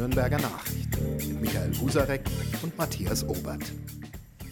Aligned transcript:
Nürnberger 0.00 0.38
Nachricht 0.38 1.28
mit 1.28 1.42
Michael 1.42 1.72
Husarek 1.78 2.22
und 2.62 2.76
Matthias 2.78 3.22
Obert. 3.28 3.60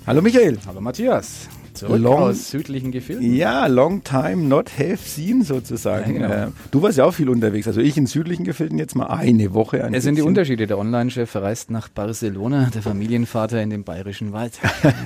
Hallo 0.06 0.20
Michael. 0.20 0.58
Hallo 0.66 0.82
Matthias. 0.82 1.48
Zurück 1.72 2.02
long, 2.02 2.18
aus 2.18 2.50
südlichen 2.50 2.92
Gefilden. 2.92 3.34
Ja, 3.34 3.66
long 3.66 4.04
time 4.04 4.44
not 4.44 4.70
have 4.78 4.98
seen 4.98 5.42
sozusagen. 5.42 6.20
Ja, 6.20 6.28
genau. 6.28 6.48
Äh, 6.48 6.50
du 6.70 6.82
warst 6.82 6.98
ja 6.98 7.06
auch 7.06 7.14
viel 7.14 7.30
unterwegs. 7.30 7.66
Also 7.66 7.80
ich 7.80 7.96
in 7.96 8.04
südlichen 8.04 8.44
Gefilden 8.44 8.76
jetzt 8.76 8.94
mal 8.94 9.06
eine 9.06 9.54
Woche. 9.54 9.82
Ein 9.82 9.94
es 9.94 10.04
sind 10.04 10.16
die 10.16 10.22
Unterschiede. 10.22 10.66
Der 10.66 10.76
Online-Chef 10.76 11.34
reist 11.36 11.70
nach 11.70 11.88
Barcelona, 11.88 12.68
der 12.74 12.82
Familienvater 12.82 13.62
in 13.62 13.70
den 13.70 13.84
bayerischen 13.84 14.34
Wald. 14.34 14.52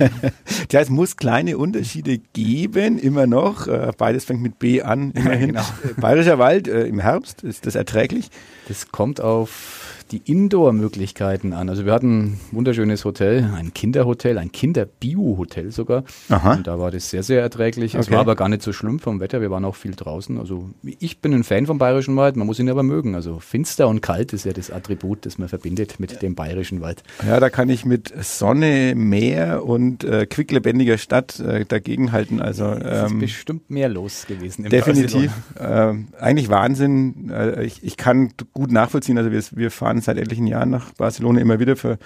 Tja, 0.67 0.81
es 0.81 0.89
muss 0.89 1.15
kleine 1.15 1.57
Unterschiede 1.57 2.17
geben, 2.33 2.99
immer 2.99 3.27
noch. 3.27 3.67
Äh, 3.67 3.91
beides 3.97 4.25
fängt 4.25 4.41
mit 4.41 4.59
B 4.59 4.81
an, 4.81 5.11
immerhin. 5.11 5.47
genau. 5.53 5.63
Bayerischer 6.01 6.37
Wald 6.37 6.67
äh, 6.67 6.85
im 6.85 6.99
Herbst, 6.99 7.43
ist 7.43 7.65
das 7.65 7.75
erträglich? 7.75 8.29
Das 8.67 8.91
kommt 8.91 9.21
auf 9.21 9.82
die 10.13 10.21
Indoor-Möglichkeiten 10.31 11.53
an. 11.53 11.69
Also 11.69 11.85
wir 11.85 11.91
hatten 11.91 12.23
ein 12.23 12.39
wunderschönes 12.51 13.03
Hotel, 13.03 13.49
ein 13.55 13.73
Kinderhotel, 13.73 14.37
ein 14.37 14.51
Kinder-Bio-Hotel 14.51 15.71
sogar. 15.71 16.03
Aha. 16.29 16.53
Und 16.53 16.67
da 16.67 16.77
war 16.77 16.91
das 16.91 17.09
sehr, 17.09 17.23
sehr 17.23 17.41
erträglich. 17.41 17.95
Okay. 17.95 18.01
Es 18.01 18.11
war 18.11 18.19
aber 18.19 18.35
gar 18.35 18.47
nicht 18.47 18.61
so 18.61 18.71
schlimm 18.73 18.99
vom 18.99 19.19
Wetter. 19.19 19.41
Wir 19.41 19.49
waren 19.49 19.65
auch 19.65 19.75
viel 19.75 19.95
draußen. 19.95 20.37
Also 20.37 20.69
ich 20.99 21.19
bin 21.19 21.33
ein 21.33 21.43
Fan 21.43 21.65
vom 21.65 21.79
Bayerischen 21.79 22.15
Wald. 22.15 22.35
Man 22.35 22.45
muss 22.45 22.59
ihn 22.59 22.69
aber 22.69 22.83
mögen. 22.83 23.15
Also 23.15 23.39
finster 23.39 23.87
und 23.87 24.01
kalt 24.01 24.33
ist 24.33 24.45
ja 24.45 24.53
das 24.53 24.69
Attribut, 24.69 25.25
das 25.25 25.39
man 25.39 25.49
verbindet 25.49 25.99
mit 25.99 26.21
dem 26.21 26.35
Bayerischen 26.35 26.79
Wald. 26.81 27.01
Ja, 27.25 27.39
da 27.39 27.49
kann 27.49 27.69
ich 27.69 27.83
mit 27.83 28.13
Sonne, 28.23 28.93
Meer 28.95 29.65
und 29.65 30.03
äh, 30.03 30.27
quicklebendiger 30.27 30.99
Stadt 30.99 31.39
äh, 31.39 31.65
dagegenhalten. 31.65 32.39
Also 32.39 32.65
ähm, 32.65 32.81
es 32.83 33.03
ist 33.05 33.11
ähm, 33.11 33.19
bestimmt 33.19 33.69
mehr 33.71 33.89
los 33.89 34.27
gewesen. 34.27 34.65
Im 34.65 34.69
definitiv. 34.69 35.31
Äh, 35.59 35.93
eigentlich 36.19 36.49
Wahnsinn. 36.49 37.31
Äh, 37.31 37.63
ich, 37.63 37.83
ich 37.83 37.97
kann 37.97 38.33
gut 38.53 38.71
nachvollziehen. 38.71 39.17
Also 39.17 39.31
wir, 39.31 39.41
wir 39.51 39.71
fahren 39.71 40.02
seit 40.03 40.17
etlichen 40.17 40.47
Jahren 40.47 40.69
nach 40.69 40.93
Barcelona 40.93 41.41
immer 41.41 41.59
wieder 41.59 41.75
für 41.75 41.97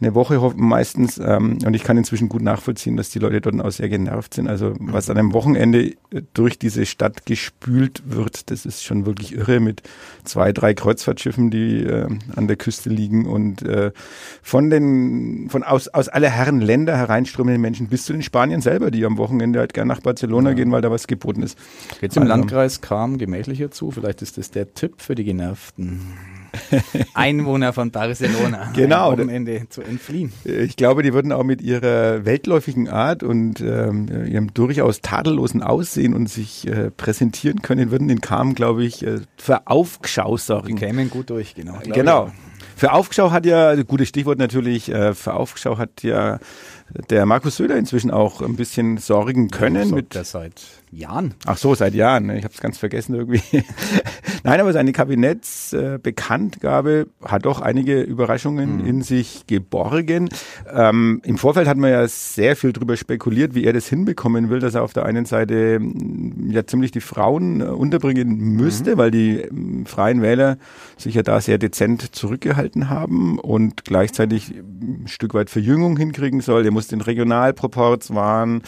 eine 0.00 0.14
Woche 0.14 0.52
meistens. 0.56 1.18
Ähm, 1.18 1.58
und 1.64 1.74
ich 1.74 1.84
kann 1.84 1.96
inzwischen 1.96 2.28
gut 2.28 2.42
nachvollziehen, 2.42 2.96
dass 2.96 3.10
die 3.10 3.18
Leute 3.18 3.40
dort 3.40 3.60
auch 3.60 3.70
sehr 3.70 3.88
genervt 3.88 4.34
sind. 4.34 4.48
Also 4.48 4.74
was 4.78 5.08
an 5.08 5.18
einem 5.18 5.32
Wochenende 5.32 5.94
durch 6.34 6.58
diese 6.58 6.84
Stadt 6.86 7.26
gespült 7.26 8.02
wird, 8.06 8.50
das 8.50 8.66
ist 8.66 8.82
schon 8.82 9.06
wirklich 9.06 9.34
irre 9.34 9.60
mit 9.60 9.82
zwei, 10.24 10.52
drei 10.52 10.74
Kreuzfahrtschiffen, 10.74 11.50
die 11.50 11.84
äh, 11.84 12.08
an 12.34 12.48
der 12.48 12.56
Küste 12.56 12.90
liegen 12.90 13.26
und 13.26 13.62
äh, 13.62 13.92
von 14.42 14.70
den, 14.70 15.48
von 15.48 15.62
aus, 15.62 15.88
aus 15.88 16.08
aller 16.08 16.30
Herren 16.30 16.60
Länder 16.60 16.96
hereinströmenden 16.96 17.62
Menschen 17.62 17.88
bis 17.88 18.04
zu 18.04 18.12
den 18.12 18.22
Spaniern 18.22 18.60
selber, 18.60 18.90
die 18.90 19.04
am 19.04 19.16
Wochenende 19.16 19.60
halt 19.60 19.74
gerne 19.74 19.88
nach 19.88 20.00
Barcelona 20.00 20.50
ja. 20.50 20.56
gehen, 20.56 20.72
weil 20.72 20.82
da 20.82 20.90
was 20.90 21.06
geboten 21.06 21.42
ist. 21.42 21.56
Jetzt 22.00 22.16
im 22.16 22.24
also, 22.24 22.34
Landkreis 22.34 22.80
kam 22.80 23.18
gemächlicher 23.18 23.70
zu. 23.70 23.90
Vielleicht 23.90 24.22
ist 24.22 24.38
das 24.38 24.50
der 24.50 24.74
Tipp 24.74 24.94
für 25.00 25.14
die 25.14 25.24
Genervten. 25.24 26.00
Einwohner 27.14 27.72
von 27.72 27.90
Barcelona 27.90 28.72
genau, 28.74 29.12
am 29.12 29.28
Ende 29.28 29.68
zu 29.68 29.82
entfliehen. 29.82 30.32
Ich 30.44 30.76
glaube, 30.76 31.02
die 31.02 31.12
würden 31.12 31.32
auch 31.32 31.44
mit 31.44 31.62
ihrer 31.62 32.24
weltläufigen 32.24 32.88
Art 32.88 33.22
und 33.22 33.60
ähm, 33.60 34.08
ihrem 34.26 34.52
durchaus 34.54 35.00
tadellosen 35.00 35.62
Aussehen 35.62 36.14
und 36.14 36.28
sich 36.28 36.66
äh, 36.66 36.90
präsentieren 36.90 37.62
können, 37.62 37.90
würden 37.90 38.08
den 38.08 38.20
Kam, 38.20 38.54
glaube 38.54 38.84
ich, 38.84 39.06
äh, 39.06 39.20
für 39.36 39.66
Aufschau 39.66 40.36
sorgen. 40.36 40.76
Die 40.76 40.86
kämen 40.86 41.10
gut 41.10 41.30
durch, 41.30 41.54
genau. 41.54 41.78
Genau. 41.84 42.30
Für 42.76 42.92
Aufschau 42.92 43.30
hat 43.30 43.46
ja, 43.46 43.80
gutes 43.82 44.08
Stichwort 44.08 44.38
natürlich, 44.38 44.90
äh, 44.90 45.14
für 45.14 45.34
Aufschau 45.34 45.78
hat 45.78 46.02
ja 46.02 46.40
der 47.10 47.24
Markus 47.24 47.56
Söder 47.56 47.76
inzwischen 47.76 48.10
auch 48.10 48.40
ein 48.40 48.56
bisschen 48.56 48.98
sorgen 48.98 49.48
können. 49.48 49.88
Ja, 49.88 49.94
mit 49.94 50.14
der 50.14 50.24
seit 50.24 50.62
Jahren. 50.90 51.34
Ach 51.46 51.56
so, 51.56 51.74
seit 51.74 51.94
Jahren. 51.94 52.26
Ne? 52.26 52.38
Ich 52.38 52.44
habe 52.44 52.54
es 52.54 52.60
ganz 52.60 52.78
vergessen 52.78 53.14
irgendwie. 53.14 53.42
Nein, 54.46 54.60
aber 54.60 54.74
seine 54.74 54.92
Kabinettsbekanntgabe 54.92 57.06
hat 57.24 57.46
doch 57.46 57.62
einige 57.62 58.02
Überraschungen 58.02 58.82
mhm. 58.82 58.86
in 58.86 59.00
sich 59.00 59.46
geborgen. 59.46 60.28
Ähm, 60.70 61.22
Im 61.24 61.38
Vorfeld 61.38 61.66
hat 61.66 61.78
man 61.78 61.90
ja 61.90 62.06
sehr 62.06 62.54
viel 62.54 62.74
darüber 62.74 62.98
spekuliert, 62.98 63.54
wie 63.54 63.64
er 63.64 63.72
das 63.72 63.88
hinbekommen 63.88 64.50
will, 64.50 64.60
dass 64.60 64.74
er 64.74 64.82
auf 64.82 64.92
der 64.92 65.06
einen 65.06 65.24
Seite 65.24 65.78
mm, 65.80 66.50
ja 66.50 66.66
ziemlich 66.66 66.90
die 66.90 67.00
Frauen 67.00 67.62
äh, 67.62 67.64
unterbringen 67.64 68.38
müsste, 68.38 68.96
mhm. 68.96 68.98
weil 68.98 69.10
die 69.10 69.40
äh, 69.40 69.50
freien 69.86 70.20
Wähler 70.20 70.58
sich 70.98 71.14
ja 71.14 71.22
da 71.22 71.40
sehr 71.40 71.56
dezent 71.56 72.14
zurückgehalten 72.14 72.90
haben 72.90 73.38
und 73.38 73.86
gleichzeitig 73.86 74.50
ein 74.50 75.08
Stück 75.08 75.32
weit 75.32 75.48
Verjüngung 75.48 75.96
hinkriegen 75.96 76.42
soll. 76.42 76.66
Er 76.66 76.70
muss 76.70 76.88
den 76.88 77.00
Regionalproports 77.00 78.14
wahren. 78.14 78.60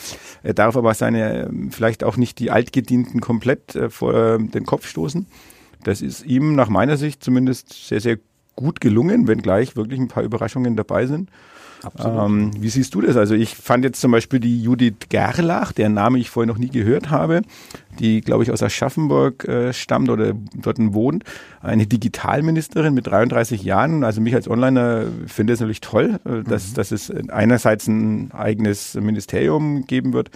Er 0.43 0.55
darf 0.55 0.75
aber 0.75 0.95
seine 0.95 1.50
vielleicht 1.69 2.03
auch 2.03 2.17
nicht 2.17 2.39
die 2.39 2.50
Altgedienten 2.50 3.21
komplett 3.21 3.77
äh, 3.77 3.91
vor 3.91 4.15
äh, 4.15 4.39
den 4.39 4.65
Kopf 4.65 4.87
stoßen. 4.87 5.27
Das 5.87 6.03
ist 6.03 6.27
ihm 6.27 6.57
nach 6.57 6.69
meiner 6.69 6.97
Sicht 6.97 7.23
zumindest 7.23 7.73
sehr, 7.87 8.01
sehr 8.01 8.19
gut 8.57 8.81
gelungen, 8.81 9.29
wenngleich 9.29 9.77
wirklich 9.77 10.01
ein 10.01 10.09
paar 10.09 10.25
Überraschungen 10.25 10.75
dabei 10.75 11.07
sind. 11.07 11.31
Ähm, 12.05 12.51
wie 12.59 12.69
siehst 12.69 12.95
du 12.95 13.01
das? 13.01 13.17
Also 13.17 13.35
ich 13.35 13.55
fand 13.55 13.85
jetzt 13.85 14.01
zum 14.01 14.13
Beispiel 14.13 14.41
die 14.41 14.63
Judith 14.63 14.95
Gerlach, 15.09 15.73
deren 15.73 15.95
Name 15.95 16.19
ich 16.19 16.31
vorher 16.31 16.47
noch 16.47 16.59
nie 16.59 16.69
gehört 16.69 17.11
habe, 17.11 17.43
die, 17.99 18.21
glaube 18.21 18.43
ich, 18.43 18.51
aus 18.51 18.63
Aschaffenburg 18.63 19.47
äh, 19.49 19.73
stammt 19.73 20.09
oder 20.11 20.33
dort 20.55 20.77
wohnt, 20.79 21.25
eine 21.61 21.87
Digitalministerin 21.87 22.95
mit 22.95 23.07
33 23.07 23.63
Jahren. 23.63 24.05
Also 24.05 24.21
mich 24.21 24.35
als 24.35 24.49
Onliner 24.49 25.05
finde 25.27 25.53
es 25.53 25.61
natürlich 25.61 25.81
toll, 25.81 26.21
äh, 26.25 26.43
dass, 26.43 26.71
mhm. 26.71 26.75
dass 26.75 26.93
es 26.93 27.11
einerseits 27.29 27.87
ein 27.87 28.31
eigenes 28.33 28.95
Ministerium 28.95 29.87
geben 29.87 30.13
wird 30.13 30.31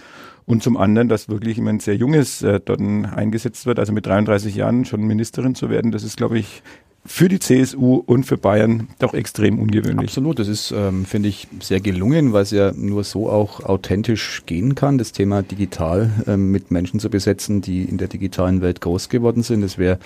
und 0.45 0.63
zum 0.63 0.77
anderen, 0.77 1.07
dass 1.07 1.29
wirklich 1.29 1.57
jemand 1.57 1.81
sehr 1.81 1.95
Junges 1.95 2.41
äh, 2.41 2.59
dort 2.63 2.81
eingesetzt 2.81 3.65
wird, 3.65 3.79
also 3.79 3.93
mit 3.93 4.05
33 4.05 4.55
Jahren 4.55 4.85
schon 4.85 5.01
Ministerin 5.01 5.55
zu 5.55 5.69
werden, 5.69 5.91
das 5.91 6.03
ist, 6.03 6.17
glaube 6.17 6.39
ich, 6.39 6.63
für 7.03 7.29
die 7.29 7.39
CSU 7.39 7.95
und 7.95 8.25
für 8.25 8.37
Bayern 8.37 8.87
doch 8.99 9.15
extrem 9.15 9.57
ungewöhnlich. 9.57 10.09
Absolut, 10.09 10.37
das 10.37 10.47
ist, 10.47 10.71
ähm, 10.71 11.05
finde 11.05 11.29
ich, 11.29 11.47
sehr 11.59 11.79
gelungen, 11.79 12.31
weil 12.31 12.43
es 12.43 12.51
ja 12.51 12.73
nur 12.75 13.03
so 13.03 13.27
auch 13.27 13.61
authentisch 13.61 14.43
gehen 14.45 14.75
kann, 14.75 14.99
das 14.99 15.11
Thema 15.11 15.41
digital 15.41 16.11
ähm, 16.27 16.51
mit 16.51 16.69
Menschen 16.69 16.99
zu 16.99 17.09
besetzen, 17.09 17.61
die 17.61 17.83
in 17.83 17.97
der 17.97 18.07
digitalen 18.07 18.61
Welt 18.61 18.81
groß 18.81 19.09
geworden 19.09 19.41
sind. 19.41 19.61
Das 19.61 19.79
wäre 19.79 19.97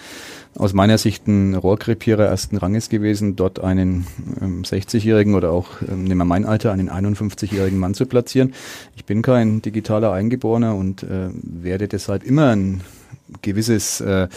aus 0.55 0.71
meiner 0.71 0.97
Sicht 0.97 1.27
ein 1.27 1.55
Rohrkrepierer 1.55 2.23
ersten 2.23 2.55
Ranges 2.55 2.87
gewesen, 2.87 3.35
dort 3.35 3.59
einen 3.59 4.07
ähm, 4.41 4.63
60-jährigen 4.63 5.35
oder 5.35 5.51
auch, 5.51 5.81
ähm, 5.81 6.05
nehmen 6.05 6.19
wir 6.19 6.25
mein 6.25 6.45
Alter, 6.45 6.71
einen 6.71 6.89
51-jährigen 6.89 7.77
Mann 7.77 7.93
zu 7.93 8.05
platzieren. 8.05 8.53
Ich 8.95 9.03
bin 9.03 9.21
kein 9.21 9.61
digitaler 9.61 10.13
Eingeborener 10.13 10.75
und 10.75 11.03
äh, 11.03 11.27
werde 11.33 11.89
deshalb 11.89 12.23
immer 12.23 12.51
ein 12.51 12.81
gewisses 13.41 14.01
äh, 14.01 14.27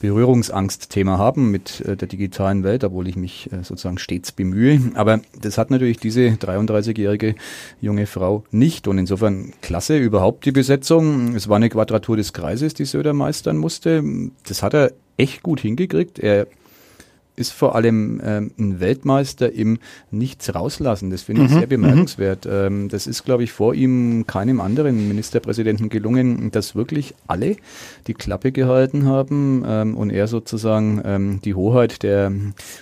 Berührungsangstthema 0.00 1.18
haben 1.18 1.50
mit 1.50 1.80
äh, 1.82 1.96
der 1.96 2.08
digitalen 2.08 2.64
Welt, 2.64 2.84
obwohl 2.84 3.08
ich 3.08 3.16
mich 3.16 3.52
äh, 3.52 3.62
sozusagen 3.62 3.98
stets 3.98 4.32
bemühe. 4.32 4.92
Aber 4.94 5.20
das 5.40 5.58
hat 5.58 5.70
natürlich 5.70 5.98
diese 5.98 6.28
33-jährige 6.28 7.34
junge 7.80 8.06
Frau 8.06 8.44
nicht. 8.50 8.88
Und 8.88 8.98
insofern 8.98 9.52
klasse 9.62 9.98
überhaupt 9.98 10.44
die 10.44 10.52
Besetzung. 10.52 11.34
Es 11.34 11.48
war 11.48 11.56
eine 11.56 11.68
Quadratur 11.68 12.16
des 12.16 12.32
Kreises, 12.32 12.74
die 12.74 12.84
Söder 12.84 13.12
meistern 13.12 13.56
musste. 13.56 14.02
Das 14.46 14.62
hat 14.62 14.74
er 14.74 14.92
echt 15.16 15.42
gut 15.42 15.60
hingekriegt. 15.60 16.18
Er 16.18 16.46
ist 17.40 17.52
vor 17.52 17.74
allem 17.74 18.20
ähm, 18.22 18.50
ein 18.58 18.80
Weltmeister 18.80 19.52
im 19.52 19.78
Nichts 20.10 20.54
rauslassen. 20.54 21.10
Das 21.10 21.22
finde 21.22 21.44
ich 21.44 21.50
mhm. 21.50 21.58
sehr 21.58 21.66
bemerkenswert. 21.66 22.44
Mhm. 22.44 22.50
Ähm, 22.52 22.88
das 22.88 23.06
ist, 23.06 23.24
glaube 23.24 23.42
ich, 23.42 23.52
vor 23.52 23.74
ihm 23.74 24.26
keinem 24.26 24.60
anderen 24.60 25.08
Ministerpräsidenten 25.08 25.88
gelungen, 25.88 26.50
dass 26.50 26.76
wirklich 26.76 27.14
alle 27.26 27.56
die 28.06 28.14
Klappe 28.14 28.52
gehalten 28.52 29.06
haben 29.06 29.64
ähm, 29.66 29.96
und 29.96 30.10
er 30.10 30.26
sozusagen 30.26 31.00
ähm, 31.04 31.40
die 31.44 31.54
Hoheit 31.54 32.02
der 32.02 32.32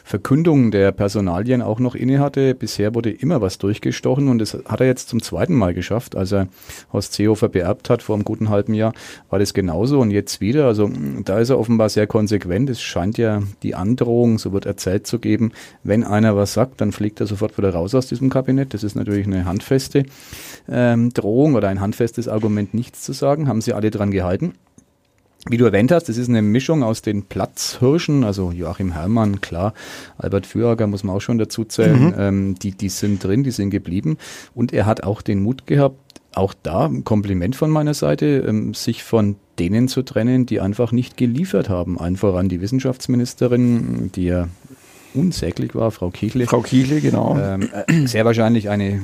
Verkündung 0.05 0.71
der 0.71 0.93
Personalien 0.93 1.63
auch 1.63 1.79
noch 1.79 1.95
innehatte. 1.95 2.55
Bisher 2.55 2.95
wurde 2.95 3.11
immer 3.11 3.41
was 3.41 3.59
durchgestochen 3.59 4.29
und 4.29 4.39
das 4.39 4.59
hat 4.67 4.81
er 4.81 4.87
jetzt 4.87 5.09
zum 5.09 5.23
zweiten 5.23 5.55
Mal 5.55 5.75
geschafft. 5.75 6.17
Als 6.17 6.33
er 6.33 6.49
Horst 6.93 7.15
Seehofer 7.15 7.49
beerbt 7.49 7.91
hat 7.91 8.03
vor 8.03 8.17
einem 8.17 8.25
guten 8.25 8.49
halben 8.49 8.75
Jahr, 8.75 8.93
war 9.31 9.39
das 9.39 9.55
genauso 9.55 10.01
und 10.01 10.11
jetzt 10.11 10.41
wieder. 10.41 10.67
Also 10.67 10.91
da 11.25 11.39
ist 11.39 11.51
er 11.51 11.59
offenbar 11.59 11.89
sehr 11.89 12.07
konsequent. 12.07 12.71
Es 12.71 12.81
scheint 12.81 13.19
ja 13.19 13.43
die 13.63 13.75
Androhung, 13.75 14.39
so 14.39 14.48
wird 14.53 14.67
erzählt 14.67 15.07
zu 15.07 15.19
geben, 15.19 15.53
wenn 15.83 16.05
einer 16.05 16.37
was 16.37 16.55
sagt, 16.55 16.81
dann 16.81 16.93
fliegt 16.93 17.21
er 17.21 17.27
sofort 17.27 17.57
wieder 17.59 17.71
raus 17.71 17.95
aus 17.95 18.07
diesem 18.07 18.31
Kabinett. 18.31 18.75
Das 18.75 18.85
ist 18.85 18.95
natürlich 18.95 19.27
eine 19.27 19.45
handfeste 19.45 20.05
ähm, 20.69 21.13
Drohung 21.13 21.55
oder 21.55 21.69
ein 21.69 21.81
handfestes 21.81 22.29
Argument, 22.29 22.75
nichts 22.75 23.03
zu 23.03 23.13
sagen. 23.13 23.49
Haben 23.49 23.61
sie 23.61 23.73
alle 23.73 23.91
dran 23.91 24.11
gehalten. 24.11 24.55
Wie 25.49 25.57
du 25.57 25.65
erwähnt 25.65 25.93
hast, 25.93 26.09
das 26.09 26.17
ist 26.17 26.29
eine 26.29 26.43
Mischung 26.43 26.83
aus 26.83 27.01
den 27.01 27.23
Platzhirschen, 27.23 28.25
also 28.25 28.51
Joachim 28.51 28.93
Herrmann, 28.93 29.41
klar, 29.41 29.73
Albert 30.19 30.47
Führager 30.47 30.87
muss 30.87 31.05
man 31.05 31.15
auch 31.15 31.21
schon 31.21 31.39
dazu 31.39 31.65
zählen, 31.65 32.07
mhm. 32.07 32.15
ähm, 32.19 32.55
die, 32.57 32.73
die 32.73 32.89
sind 32.89 33.23
drin, 33.23 33.45
die 33.45 33.53
sind 33.53 33.71
geblieben. 33.71 34.19
Und 34.55 34.73
er 34.73 34.85
hat 34.85 35.05
auch 35.05 35.23
den 35.23 35.43
Mut 35.43 35.67
gehabt, 35.67 36.18
auch 36.35 36.55
da 36.63 36.87
ein 36.87 37.05
Kompliment 37.05 37.57
von 37.57 37.71
meiner 37.71 37.95
Seite, 37.95 38.45
ähm, 38.47 38.75
sich 38.75 39.03
von 39.03 39.37
denen 39.59 39.89
zu 39.89 40.03
trennen, 40.03 40.47
die 40.47 40.61
einfach 40.61 40.93
nicht 40.93 41.17
geliefert 41.17 41.69
haben. 41.69 41.99
Allen 41.99 42.17
voran 42.17 42.49
die 42.49 42.61
Wissenschaftsministerin, 42.61 44.13
die 44.15 44.25
ja 44.25 44.49
unsäglich 45.15 45.75
war, 45.75 45.91
Frau 45.91 46.11
Kichle. 46.11 46.47
Frau 46.47 46.61
Kichle, 46.61 47.01
genau. 47.01 47.37
Ähm, 47.39 47.69
äh, 47.87 48.07
sehr 48.07 48.25
wahrscheinlich 48.25 48.69
eine 48.69 49.01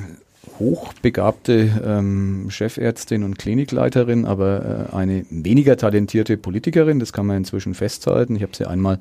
hochbegabte 0.58 1.82
ähm, 1.84 2.46
Chefärztin 2.48 3.24
und 3.24 3.38
Klinikleiterin, 3.38 4.24
aber 4.24 4.88
äh, 4.92 4.96
eine 4.96 5.26
weniger 5.30 5.76
talentierte 5.76 6.36
Politikerin. 6.36 7.00
Das 7.00 7.12
kann 7.12 7.26
man 7.26 7.38
inzwischen 7.38 7.74
festhalten. 7.74 8.36
Ich 8.36 8.42
habe 8.42 8.54
sie 8.54 8.66
einmal 8.66 8.98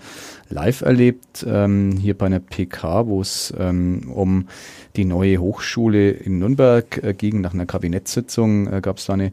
live 0.49 0.81
erlebt, 0.81 1.45
ähm, 1.47 1.97
hier 1.99 2.17
bei 2.17 2.25
einer 2.25 2.39
PK, 2.39 3.07
wo 3.07 3.21
es 3.21 3.53
ähm, 3.57 4.11
um 4.13 4.47
die 4.95 5.05
neue 5.05 5.37
Hochschule 5.37 6.11
in 6.11 6.39
Nürnberg 6.39 7.03
äh, 7.03 7.13
ging. 7.13 7.41
Nach 7.41 7.53
einer 7.53 7.65
Kabinettssitzung 7.65 8.71
äh, 8.71 8.81
gab 8.81 8.97
es 8.97 9.05
da 9.05 9.13
eine 9.13 9.31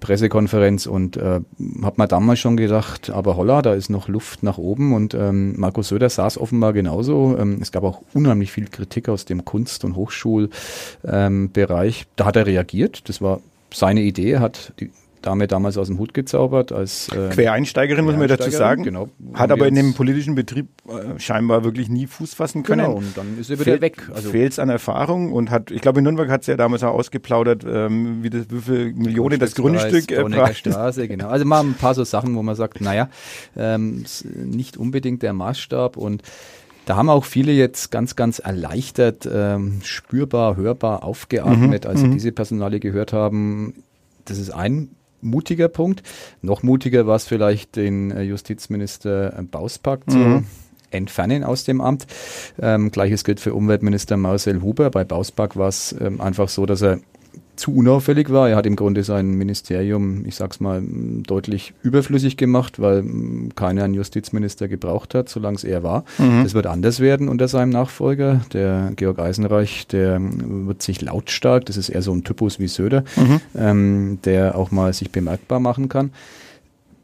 Pressekonferenz 0.00 0.86
und 0.86 1.16
äh, 1.16 1.40
habe 1.82 1.94
mir 1.96 2.08
damals 2.08 2.38
schon 2.38 2.56
gedacht, 2.56 3.10
aber 3.10 3.36
holla, 3.36 3.62
da 3.62 3.74
ist 3.74 3.90
noch 3.90 4.08
Luft 4.08 4.42
nach 4.42 4.58
oben 4.58 4.94
und 4.94 5.14
ähm, 5.14 5.54
Markus 5.58 5.88
Söder 5.88 6.08
saß 6.08 6.38
offenbar 6.38 6.72
genauso. 6.72 7.36
Ähm, 7.38 7.58
es 7.60 7.72
gab 7.72 7.84
auch 7.84 8.02
unheimlich 8.14 8.52
viel 8.52 8.68
Kritik 8.68 9.08
aus 9.08 9.24
dem 9.24 9.44
Kunst- 9.44 9.84
und 9.84 9.96
Hochschulbereich. 9.96 10.58
Ähm, 11.04 11.50
da 11.66 12.24
hat 12.24 12.36
er 12.36 12.46
reagiert. 12.46 13.08
Das 13.08 13.20
war 13.20 13.40
seine 13.72 14.00
Idee, 14.00 14.38
hat 14.38 14.72
die 14.80 14.90
Dame 15.22 15.46
damals 15.46 15.76
aus 15.76 15.88
dem 15.88 15.98
Hut 15.98 16.14
gezaubert 16.14 16.72
als 16.72 17.08
äh, 17.08 17.28
Quereinsteigerin, 17.30 18.04
muss 18.04 18.16
man 18.16 18.28
dazu 18.28 18.50
sagen. 18.50 18.84
Genau. 18.84 19.08
Hat 19.34 19.50
aber 19.50 19.66
in 19.66 19.74
dem 19.74 19.94
politischen 19.94 20.34
Betrieb 20.34 20.68
äh, 20.88 21.18
scheinbar 21.18 21.64
wirklich 21.64 21.88
nie 21.88 22.06
Fuß 22.06 22.34
fassen 22.34 22.62
können. 22.62 22.82
Genau, 22.82 22.96
und 22.96 23.16
dann 23.16 23.38
ist 23.38 23.50
er 23.50 23.58
wieder 23.58 23.72
Fehl, 23.72 23.80
weg. 23.80 24.08
Also 24.14 24.30
fehlt 24.30 24.52
es 24.52 24.58
an 24.58 24.68
Erfahrung 24.68 25.32
und 25.32 25.50
hat, 25.50 25.70
ich 25.70 25.80
glaube 25.80 25.98
in 25.98 26.04
Nürnberg 26.04 26.30
hat 26.30 26.42
es 26.42 26.46
ja 26.46 26.56
damals 26.56 26.84
auch 26.84 26.94
ausgeplaudert, 26.94 27.64
ähm, 27.68 28.22
wie, 28.22 28.30
das, 28.30 28.46
wie 28.50 28.60
viel 28.60 28.92
Millionen 28.94 29.38
das 29.38 29.54
Grundstück 29.54 30.10
äh, 30.10 30.54
Straße, 30.54 31.08
genau. 31.08 31.28
Also 31.28 31.44
mal 31.44 31.60
ein 31.60 31.74
paar 31.74 31.94
so 31.94 32.04
Sachen, 32.04 32.34
wo 32.36 32.42
man 32.42 32.54
sagt, 32.54 32.80
naja, 32.80 33.08
ähm, 33.56 34.04
nicht 34.34 34.76
unbedingt 34.76 35.22
der 35.22 35.32
Maßstab 35.32 35.96
und 35.96 36.22
da 36.88 36.96
haben 36.96 37.10
auch 37.10 37.26
viele 37.26 37.52
jetzt 37.52 37.90
ganz, 37.90 38.16
ganz 38.16 38.38
erleichtert, 38.38 39.28
ähm, 39.30 39.80
spürbar, 39.82 40.56
hörbar 40.56 41.04
aufgeatmet, 41.04 41.84
mhm, 41.84 41.90
als 41.90 42.00
sie 42.00 42.06
mhm. 42.06 42.12
diese 42.12 42.32
Personale 42.32 42.80
gehört 42.80 43.12
haben. 43.12 43.84
Das 44.24 44.38
ist 44.38 44.48
ein 44.48 44.92
mutiger 45.20 45.68
Punkt. 45.68 46.02
Noch 46.40 46.62
mutiger 46.62 47.06
war 47.06 47.16
es 47.16 47.26
vielleicht, 47.26 47.76
den 47.76 48.10
äh, 48.10 48.22
Justizminister 48.22 49.38
äh, 49.38 49.42
Bauspack 49.42 50.08
zu 50.08 50.16
mhm. 50.16 50.46
entfernen 50.90 51.44
aus 51.44 51.64
dem 51.64 51.82
Amt. 51.82 52.06
Ähm, 52.58 52.90
Gleiches 52.90 53.22
gilt 53.22 53.40
für 53.40 53.52
Umweltminister 53.52 54.16
Marcel 54.16 54.62
Huber. 54.62 54.88
Bei 54.88 55.04
Bauspack 55.04 55.56
war 55.56 55.68
es 55.68 55.94
ähm, 56.00 56.22
einfach 56.22 56.48
so, 56.48 56.64
dass 56.64 56.80
er 56.80 57.00
zu 57.58 57.74
unauffällig 57.74 58.30
war. 58.30 58.48
Er 58.48 58.56
hat 58.56 58.66
im 58.66 58.76
Grunde 58.76 59.02
sein 59.02 59.30
Ministerium, 59.30 60.24
ich 60.26 60.36
sag's 60.36 60.60
mal, 60.60 60.82
deutlich 60.82 61.74
überflüssig 61.82 62.36
gemacht, 62.36 62.80
weil 62.80 63.04
keiner 63.54 63.84
einen 63.84 63.94
Justizminister 63.94 64.68
gebraucht 64.68 65.14
hat, 65.14 65.28
solange 65.28 65.56
es 65.56 65.64
er 65.64 65.82
war. 65.82 66.04
Mhm. 66.18 66.44
Das 66.44 66.54
wird 66.54 66.66
anders 66.66 67.00
werden 67.00 67.28
unter 67.28 67.48
seinem 67.48 67.70
Nachfolger. 67.70 68.40
Der 68.52 68.92
Georg 68.96 69.18
Eisenreich, 69.18 69.86
der 69.86 70.20
wird 70.20 70.82
sich 70.82 71.00
lautstark, 71.02 71.66
das 71.66 71.76
ist 71.76 71.88
eher 71.88 72.02
so 72.02 72.12
ein 72.12 72.24
Typus 72.24 72.58
wie 72.58 72.68
Söder, 72.68 73.04
mhm. 73.16 73.40
ähm, 73.56 74.18
der 74.24 74.56
auch 74.56 74.70
mal 74.70 74.92
sich 74.92 75.10
bemerkbar 75.10 75.60
machen 75.60 75.88
kann. 75.88 76.10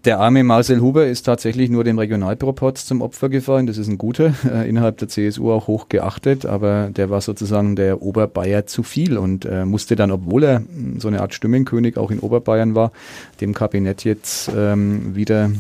Der 0.05 0.21
arme 0.21 0.45
Marcel 0.45 0.83
Huber 0.83 1.07
ist 1.07 1.23
tatsächlich 1.23 1.71
nur 1.71 1.83
dem 1.83 1.99
Regionalproporz 1.99 2.85
zum 2.85 3.01
Opfer 3.01 3.31
gefallen. 3.31 3.67
Das 3.67 3.79
ist 3.79 3.89
ein 3.89 3.97
guter, 3.97 4.35
äh, 4.53 4.69
innerhalb 4.69 4.99
der 4.99 5.09
CSU 5.09 5.51
auch 5.51 5.67
hoch 5.67 5.89
geachtet, 5.89 6.45
aber 6.45 6.91
der 6.95 7.09
war 7.09 7.23
sozusagen 7.23 7.75
der 7.75 8.03
Oberbayer 8.03 8.67
zu 8.67 8.83
viel 8.83 9.17
und 9.17 9.47
äh, 9.47 9.65
musste 9.65 9.97
dann, 9.97 10.11
obwohl 10.11 10.45
er 10.45 10.59
hm, 10.59 11.01
so 11.01 11.09
eine 11.09 11.23
Art 11.23 11.33
Stimmenkönig 11.33 11.97
auch 11.97 12.11
in 12.11 12.19
Oberbayern 12.19 12.75
war, 12.75 12.93
dem 13.41 13.55
Kabinett 13.55 14.05
jetzt 14.05 14.51
ähm, 14.55 15.17
wieder 15.17 15.51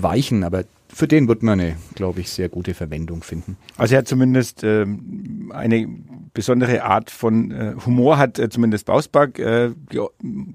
weichen. 0.00 0.44
Aber 0.44 0.62
für 0.88 1.08
den 1.08 1.26
wird 1.26 1.42
man 1.42 1.58
eine, 1.58 1.74
glaube 1.96 2.20
ich, 2.20 2.30
sehr 2.30 2.48
gute 2.48 2.74
Verwendung 2.74 3.24
finden. 3.24 3.56
Also 3.76 3.94
er 3.94 3.98
hat 3.98 4.08
zumindest 4.08 4.62
ähm, 4.62 5.50
eine 5.52 5.88
besondere 6.38 6.84
Art 6.84 7.10
von 7.10 7.50
äh, 7.50 7.74
Humor, 7.84 8.16
hat 8.16 8.38
äh, 8.38 8.48
zumindest 8.48 8.86
Bausback, 8.86 9.40
äh, 9.40 9.72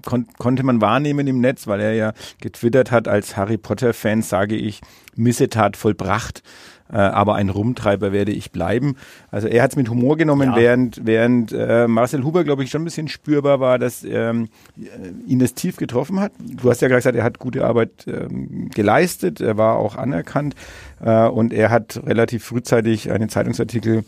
kon 0.02 0.26
konnte 0.38 0.62
man 0.62 0.80
wahrnehmen 0.80 1.26
im 1.26 1.42
Netz, 1.42 1.66
weil 1.66 1.78
er 1.80 1.92
ja 1.92 2.12
getwittert 2.40 2.90
hat, 2.90 3.06
als 3.06 3.36
Harry 3.36 3.58
Potter-Fan 3.58 4.22
sage 4.22 4.56
ich, 4.56 4.80
Missetat 5.14 5.76
vollbracht 5.76 6.42
äh, 6.90 6.96
aber 6.96 7.34
ein 7.34 7.48
Rumtreiber 7.48 8.12
werde 8.12 8.32
ich 8.32 8.50
bleiben. 8.50 8.96
Also 9.30 9.48
er 9.48 9.62
hat 9.62 9.72
es 9.72 9.76
mit 9.76 9.90
Humor 9.90 10.16
genommen, 10.16 10.50
ja. 10.50 10.56
während, 10.56 11.00
während 11.04 11.52
äh, 11.52 11.86
Marcel 11.86 12.24
Huber, 12.24 12.44
glaube 12.44 12.62
ich, 12.62 12.70
schon 12.70 12.82
ein 12.82 12.84
bisschen 12.84 13.08
spürbar 13.08 13.60
war, 13.60 13.78
dass 13.78 14.04
ähm, 14.04 14.48
ihn 15.26 15.38
das 15.38 15.54
tief 15.54 15.76
getroffen 15.76 16.20
hat. 16.20 16.32
Du 16.38 16.70
hast 16.70 16.82
ja 16.82 16.88
gerade 16.88 17.00
gesagt, 17.00 17.16
er 17.16 17.24
hat 17.24 17.38
gute 17.38 17.64
Arbeit 17.64 18.06
ähm, 18.06 18.70
geleistet, 18.74 19.40
er 19.40 19.56
war 19.56 19.76
auch 19.76 19.96
anerkannt 19.96 20.54
äh, 21.02 21.26
und 21.26 21.52
er 21.52 21.70
hat 21.70 22.00
relativ 22.06 22.44
frühzeitig 22.44 23.10
einen 23.10 23.28
Zeitungsartikel 23.28 24.04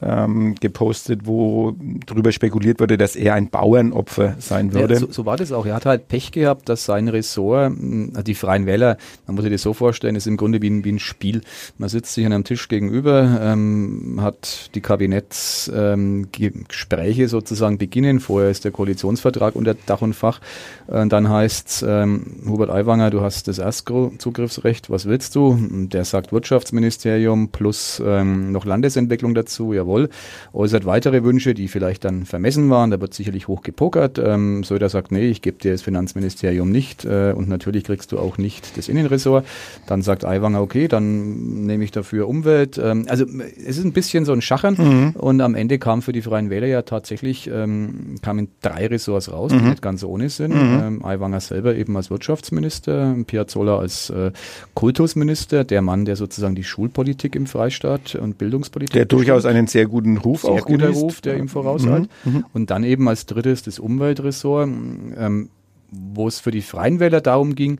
ähm, 0.00 0.54
gepostet, 0.58 1.26
wo 1.26 1.74
darüber 2.06 2.32
spekuliert 2.32 2.80
wurde, 2.80 2.96
dass 2.96 3.14
er 3.14 3.34
ein 3.34 3.50
Bauernopfer 3.50 4.36
sein 4.38 4.72
würde. 4.72 4.94
Ja, 4.94 5.00
so, 5.00 5.12
so, 5.12 5.26
war 5.26 5.36
das 5.36 5.52
auch. 5.52 5.66
Er 5.66 5.74
hat 5.74 5.84
halt 5.84 6.08
Pech 6.08 6.32
gehabt, 6.32 6.66
dass 6.68 6.86
sein 6.86 7.08
Ressort, 7.08 7.72
hm, 7.72 8.14
die 8.24 8.34
Freien 8.34 8.64
Wähler, 8.66 8.96
man 9.26 9.34
muss 9.34 9.42
sich 9.44 9.52
das 9.52 9.60
so 9.62 9.74
vorstellen, 9.74 10.16
ist 10.16 10.26
im 10.26 10.38
Grunde 10.38 10.62
wie 10.62 10.70
ein, 10.70 10.84
wie 10.84 10.92
ein 10.92 10.98
Spiel. 10.98 11.42
Man 11.78 11.88
sitzt 11.88 12.14
sich 12.14 12.24
an 12.24 12.32
einem 12.32 12.44
Tisch 12.44 12.68
gegenüber, 12.68 13.40
ähm, 13.42 14.20
hat 14.22 14.70
die 14.74 14.80
Kabinettsgespräche 14.80 17.22
ähm, 17.22 17.28
sozusagen 17.28 17.78
beginnen. 17.78 18.20
Vorher 18.20 18.50
ist 18.50 18.64
der 18.64 18.72
Koalitionsvertrag 18.72 19.54
unter 19.54 19.74
Dach 19.74 20.00
und 20.00 20.14
Fach. 20.14 20.40
Äh, 20.88 21.06
dann 21.06 21.28
heißt 21.28 21.84
ähm, 21.86 22.24
Hubert 22.46 22.70
Aiwanger, 22.70 23.10
du 23.10 23.20
hast 23.20 23.48
das 23.48 23.58
Erstzugriffsrecht, 23.58 24.90
was 24.90 25.06
willst 25.06 25.36
du? 25.36 25.58
Der 25.70 26.04
sagt 26.04 26.32
Wirtschaftsministerium 26.32 27.48
plus 27.48 28.02
ähm, 28.04 28.52
noch 28.52 28.64
Landesentwicklung 28.64 29.34
dazu. 29.34 29.72
Ja, 29.72 29.81
jawohl, 29.82 30.08
äußert 30.52 30.86
weitere 30.86 31.24
Wünsche, 31.24 31.54
die 31.54 31.68
vielleicht 31.68 32.04
dann 32.04 32.24
vermessen 32.24 32.70
waren, 32.70 32.90
da 32.90 33.00
wird 33.00 33.14
sicherlich 33.14 33.48
hoch 33.48 33.62
gepokert. 33.62 34.18
Ähm, 34.18 34.64
Söder 34.64 34.88
sagt, 34.88 35.12
nee, 35.12 35.28
ich 35.28 35.42
gebe 35.42 35.58
dir 35.58 35.72
das 35.72 35.82
Finanzministerium 35.82 36.70
nicht 36.70 37.04
äh, 37.04 37.32
und 37.36 37.48
natürlich 37.48 37.84
kriegst 37.84 38.12
du 38.12 38.18
auch 38.18 38.38
nicht 38.38 38.76
das 38.76 38.88
Innenressort. 38.88 39.46
Dann 39.86 40.02
sagt 40.02 40.24
Aiwanger, 40.24 40.62
okay, 40.62 40.88
dann 40.88 41.66
nehme 41.66 41.84
ich 41.84 41.90
dafür 41.90 42.28
Umwelt. 42.28 42.78
Ähm, 42.82 43.06
also 43.08 43.24
es 43.24 43.78
ist 43.78 43.84
ein 43.84 43.92
bisschen 43.92 44.24
so 44.24 44.32
ein 44.32 44.42
Schachern 44.42 44.76
mhm. 44.78 45.10
und 45.18 45.40
am 45.40 45.54
Ende 45.54 45.78
kam 45.78 46.02
für 46.02 46.12
die 46.12 46.22
Freien 46.22 46.50
Wähler 46.50 46.66
ja 46.66 46.82
tatsächlich, 46.82 47.50
ähm, 47.52 48.16
kamen 48.22 48.48
drei 48.60 48.86
Ressorts 48.86 49.32
raus, 49.32 49.52
mhm. 49.52 49.58
die 49.58 49.64
nicht 49.70 49.82
ganz 49.82 50.04
ohne 50.04 50.28
sind. 50.28 50.54
Mhm. 50.54 50.80
Ähm, 50.82 51.04
Aiwanger 51.04 51.40
selber 51.40 51.74
eben 51.74 51.96
als 51.96 52.10
Wirtschaftsminister, 52.10 53.16
Piazzolla 53.26 53.78
als 53.78 54.10
äh, 54.10 54.30
Kultusminister, 54.74 55.64
der 55.64 55.82
Mann, 55.82 56.04
der 56.04 56.16
sozusagen 56.16 56.54
die 56.54 56.64
Schulpolitik 56.64 57.34
im 57.34 57.46
Freistaat 57.46 58.14
und 58.14 58.38
Bildungspolitik. 58.38 58.92
Der 58.94 59.06
durchaus 59.06 59.44
einen 59.44 59.66
sehr 59.72 59.86
guten 59.86 60.16
Ruf 60.16 60.42
sehr 60.42 60.50
auch 60.52 60.64
guter 60.66 60.86
genießt. 60.86 61.02
Ruf, 61.02 61.20
der 61.20 61.36
ihm 61.36 61.48
vorauseilt. 61.48 62.08
Mhm, 62.24 62.32
mhm. 62.32 62.44
Und 62.52 62.70
dann 62.70 62.84
eben 62.84 63.08
als 63.08 63.26
drittes 63.26 63.62
das 63.62 63.78
Umweltressort, 63.78 64.68
ähm, 64.68 65.50
wo 65.90 66.28
es 66.28 66.40
für 66.40 66.50
die 66.50 66.62
Freien 66.62 67.00
Wähler 67.00 67.20
darum 67.20 67.54
ging, 67.54 67.78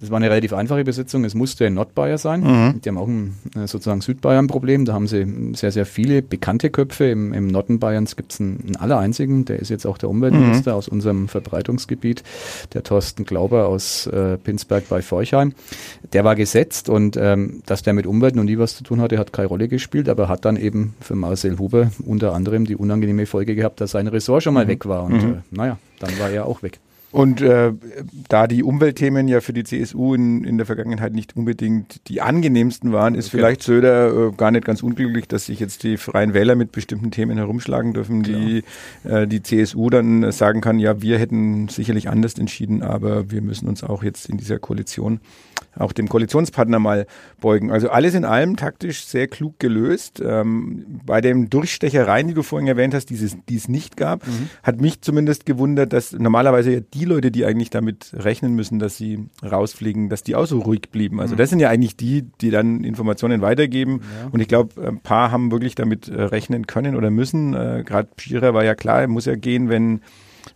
das 0.00 0.10
war 0.10 0.16
eine 0.16 0.30
relativ 0.30 0.54
einfache 0.54 0.82
Besetzung. 0.82 1.24
Es 1.24 1.34
musste 1.34 1.66
in 1.66 1.74
Nordbayern 1.74 2.16
sein. 2.16 2.40
Mhm. 2.40 2.80
Die 2.80 2.88
haben 2.88 2.96
auch 2.96 3.06
ein 3.06 3.36
äh, 3.54 3.66
sozusagen 3.66 4.00
Südbayern-Problem. 4.00 4.86
Da 4.86 4.94
haben 4.94 5.06
sie 5.06 5.26
sehr, 5.54 5.72
sehr 5.72 5.84
viele 5.84 6.22
bekannte 6.22 6.70
Köpfe. 6.70 7.04
Im, 7.10 7.34
im 7.34 7.48
Norden 7.48 7.78
Bayerns 7.78 8.16
gibt 8.16 8.32
es 8.32 8.40
einen, 8.40 8.60
einen 8.64 8.76
aller 8.76 8.98
einzigen. 8.98 9.44
Der 9.44 9.58
ist 9.58 9.68
jetzt 9.68 9.86
auch 9.86 9.98
der 9.98 10.08
Umweltminister 10.08 10.72
mhm. 10.72 10.78
aus 10.78 10.88
unserem 10.88 11.28
Verbreitungsgebiet, 11.28 12.22
der 12.72 12.82
Thorsten 12.82 13.24
Glauber 13.24 13.68
aus 13.68 14.06
äh, 14.06 14.38
Pinsberg 14.38 14.88
bei 14.88 15.02
Forchheim. 15.02 15.52
Der 16.14 16.24
war 16.24 16.34
gesetzt 16.34 16.88
und 16.88 17.18
ähm, 17.18 17.62
dass 17.66 17.82
der 17.82 17.92
mit 17.92 18.06
Umwelt 18.06 18.36
noch 18.36 18.44
nie 18.44 18.56
was 18.56 18.76
zu 18.76 18.84
tun 18.84 19.02
hatte, 19.02 19.18
hat 19.18 19.34
keine 19.34 19.48
Rolle 19.48 19.68
gespielt, 19.68 20.08
aber 20.08 20.28
hat 20.28 20.46
dann 20.46 20.56
eben 20.56 20.94
für 21.00 21.14
Marcel 21.14 21.58
Huber 21.58 21.90
unter 22.06 22.32
anderem 22.32 22.64
die 22.64 22.76
unangenehme 22.76 23.26
Folge 23.26 23.54
gehabt, 23.54 23.82
dass 23.82 23.90
sein 23.90 24.06
Ressort 24.06 24.44
schon 24.44 24.54
mal 24.54 24.64
mhm. 24.64 24.68
weg 24.70 24.86
war. 24.86 25.04
Und 25.04 25.22
mhm. 25.22 25.32
äh, 25.32 25.36
naja, 25.50 25.78
dann 25.98 26.18
war 26.18 26.30
er 26.30 26.46
auch 26.46 26.62
weg. 26.62 26.80
Und 27.12 27.40
äh, 27.40 27.72
da 28.28 28.46
die 28.46 28.62
Umweltthemen 28.62 29.26
ja 29.26 29.40
für 29.40 29.52
die 29.52 29.64
CSU 29.64 30.14
in, 30.14 30.44
in 30.44 30.58
der 30.58 30.66
Vergangenheit 30.66 31.12
nicht 31.12 31.36
unbedingt 31.36 32.08
die 32.08 32.20
angenehmsten 32.20 32.92
waren, 32.92 33.16
ist 33.16 33.28
okay. 33.28 33.38
vielleicht 33.38 33.62
Söder 33.64 34.28
äh, 34.28 34.32
gar 34.36 34.52
nicht 34.52 34.64
ganz 34.64 34.82
unglücklich, 34.82 35.26
dass 35.26 35.46
sich 35.46 35.58
jetzt 35.58 35.82
die 35.82 35.96
Freien 35.96 36.34
Wähler 36.34 36.54
mit 36.54 36.70
bestimmten 36.70 37.10
Themen 37.10 37.36
herumschlagen 37.36 37.94
dürfen, 37.94 38.22
die 38.22 38.62
äh, 39.02 39.26
die 39.26 39.42
CSU 39.42 39.90
dann 39.90 40.30
sagen 40.30 40.60
kann, 40.60 40.78
ja, 40.78 41.02
wir 41.02 41.18
hätten 41.18 41.66
sicherlich 41.68 42.08
anders 42.08 42.38
entschieden, 42.38 42.82
aber 42.82 43.30
wir 43.30 43.42
müssen 43.42 43.68
uns 43.68 43.82
auch 43.82 44.04
jetzt 44.04 44.28
in 44.28 44.36
dieser 44.36 44.60
Koalition 44.60 45.20
auch 45.76 45.92
dem 45.92 46.08
Koalitionspartner 46.08 46.78
mal 46.78 47.06
beugen. 47.40 47.70
Also 47.70 47.90
alles 47.90 48.14
in 48.14 48.24
allem 48.24 48.56
taktisch 48.56 49.04
sehr 49.04 49.28
klug 49.28 49.58
gelöst. 49.58 50.20
Ähm, 50.24 50.84
bei 51.04 51.20
den 51.20 51.48
Durchstechereien, 51.48 52.28
die 52.28 52.34
du 52.34 52.42
vorhin 52.42 52.68
erwähnt 52.68 52.94
hast, 52.94 53.06
dieses, 53.06 53.36
die 53.48 53.56
es 53.56 53.68
nicht 53.68 53.96
gab, 53.96 54.26
mhm. 54.26 54.50
hat 54.62 54.80
mich 54.80 55.00
zumindest 55.00 55.46
gewundert, 55.46 55.92
dass 55.92 56.12
normalerweise 56.12 56.72
ja 56.72 56.80
die 56.80 56.99
Leute, 57.04 57.30
die 57.30 57.44
eigentlich 57.44 57.70
damit 57.70 58.12
rechnen 58.14 58.54
müssen, 58.54 58.78
dass 58.78 58.96
sie 58.96 59.26
rausfliegen, 59.42 60.08
dass 60.08 60.22
die 60.22 60.34
auch 60.36 60.46
so 60.46 60.60
ruhig 60.60 60.90
blieben. 60.90 61.20
Also 61.20 61.34
das 61.36 61.50
sind 61.50 61.60
ja 61.60 61.68
eigentlich 61.68 61.96
die, 61.96 62.22
die 62.40 62.50
dann 62.50 62.84
Informationen 62.84 63.40
weitergeben. 63.42 64.00
Ja. 64.22 64.28
Und 64.32 64.40
ich 64.40 64.48
glaube, 64.48 64.80
ein 64.86 65.00
paar 65.00 65.30
haben 65.30 65.50
wirklich 65.52 65.74
damit 65.74 66.08
äh, 66.08 66.20
rechnen 66.22 66.66
können 66.66 66.96
oder 66.96 67.10
müssen. 67.10 67.54
Äh, 67.54 67.82
Gerade 67.86 68.08
Schierer 68.18 68.54
war 68.54 68.64
ja 68.64 68.74
klar, 68.74 69.00
er 69.02 69.08
muss 69.08 69.24
ja 69.26 69.34
gehen, 69.36 69.68
wenn 69.68 70.00